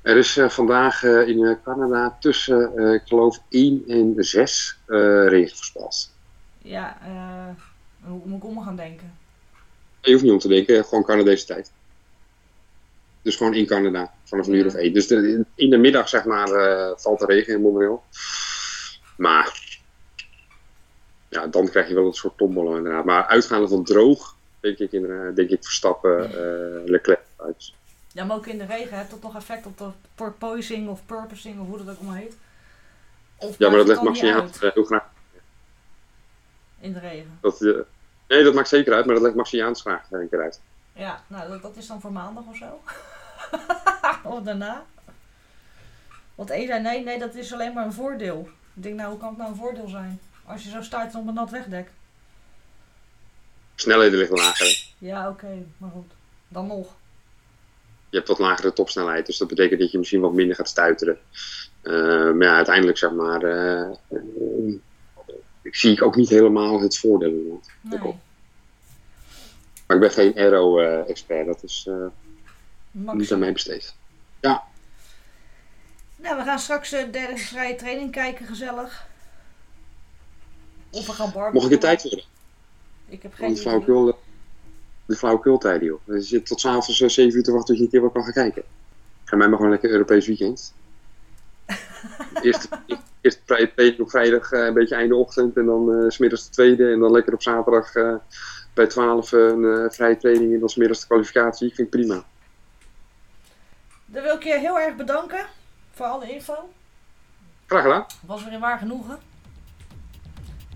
[0.07, 5.27] Er is eh, vandaag eh, in eh, Canada tussen, ik geloof, 1 en 6 eh
[5.29, 6.13] regen voorspeld.
[6.59, 6.99] Ja,
[8.05, 9.19] hoe moet ik om gaan denken?
[10.01, 11.73] Je hoeft niet om te denken, gewoon Canadese tijd.
[13.23, 14.93] Dus gewoon in Canada, vanaf een uur of één.
[14.93, 16.49] Dus de- in de middag, zeg maar,
[16.97, 18.05] valt de regen in Montreal.
[19.17, 19.79] Maar,
[21.29, 23.05] ja, dan krijg je wel een soort tombolen inderdaad.
[23.05, 27.73] Maar uitgaande van droog, denk ik, inderdaad, denk ik Verstappen, eh Leclerc uit.
[28.17, 31.61] Ja, maar ook in de regen heeft dat toch effect op de porpoising of purposing
[31.61, 32.37] of hoe dat ook maar heet.
[33.37, 35.05] Of Ja, maar dat legt Max niet uit heel graag.
[36.81, 37.39] in de regen.
[37.41, 37.75] Dat, eh,
[38.29, 40.61] nee, dat maakt zeker uit, maar dat legt Maxiaans graag een keer uit.
[40.93, 42.81] Ja, nou dat, dat is dan voor maandag of zo.
[44.35, 44.85] of daarna.
[46.35, 48.49] Want één zei nee, nee, dat is alleen maar een voordeel.
[48.75, 50.21] Ik denk, nou, hoe kan het nou een voordeel zijn?
[50.45, 51.91] Als je zo start op een nat wegdek.
[53.75, 54.67] Snelheden liggen lager.
[54.67, 55.07] hè.
[55.07, 56.13] Ja, oké, maar goed.
[56.49, 56.95] Dan nog.
[58.17, 61.19] Je hebt wat lagere topsnelheid, dus dat betekent dat je misschien wat minder gaat stuiteren.
[61.83, 61.93] Eh,
[62.33, 63.91] maar ja, uiteindelijk zeg maar, eh,
[65.63, 67.61] ik zie ik ook niet helemaal het voordeel in.
[67.81, 68.01] Nee.
[69.87, 72.07] Maar ik ben geen aero-expert, dat is eh,
[72.91, 73.95] niet aan mij besteed.
[74.41, 79.07] Nou, we gaan straks de derde vrije training kijken, gezellig.
[80.91, 81.53] Of we gaan barbecuen.
[81.53, 82.25] Mocht ik een tijd worden?
[83.09, 83.57] Ik heb geen
[85.07, 86.01] de flauwekultijden, joh.
[86.05, 88.23] Je zit tot s'avonds uh, 7 uur te wachten tot je een keer wat kan
[88.23, 88.63] gaan kijken.
[89.25, 90.75] Ga mij maar gewoon lekker Europees weekend.
[92.43, 92.69] eerst,
[93.21, 95.57] eerst op vrijdag, eh, een beetje einde ochtend.
[95.57, 96.93] En dan eh, 's smiddags de tweede.
[96.93, 98.15] En dan lekker op zaterdag eh,
[98.77, 100.53] bij 12 een eh, vrije training.
[100.53, 101.69] En dan 's middags de kwalificatie.
[101.69, 102.25] Ik vind het prima.
[104.07, 105.47] Dan wil ik je heel erg bedanken
[105.91, 106.69] voor alle info.
[107.67, 108.07] Graag gedaan.
[108.27, 109.19] Was weer een waar genoegen.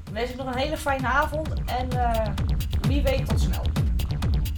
[0.05, 2.33] Dan wens ik nog een hele fijne avond en eh,
[2.89, 3.80] wie weet tot snel.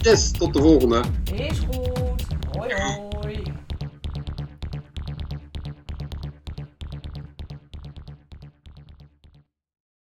[0.03, 1.01] Yes, tot de volgende.
[1.35, 2.25] Is goed.
[2.51, 3.12] Hoi hoi.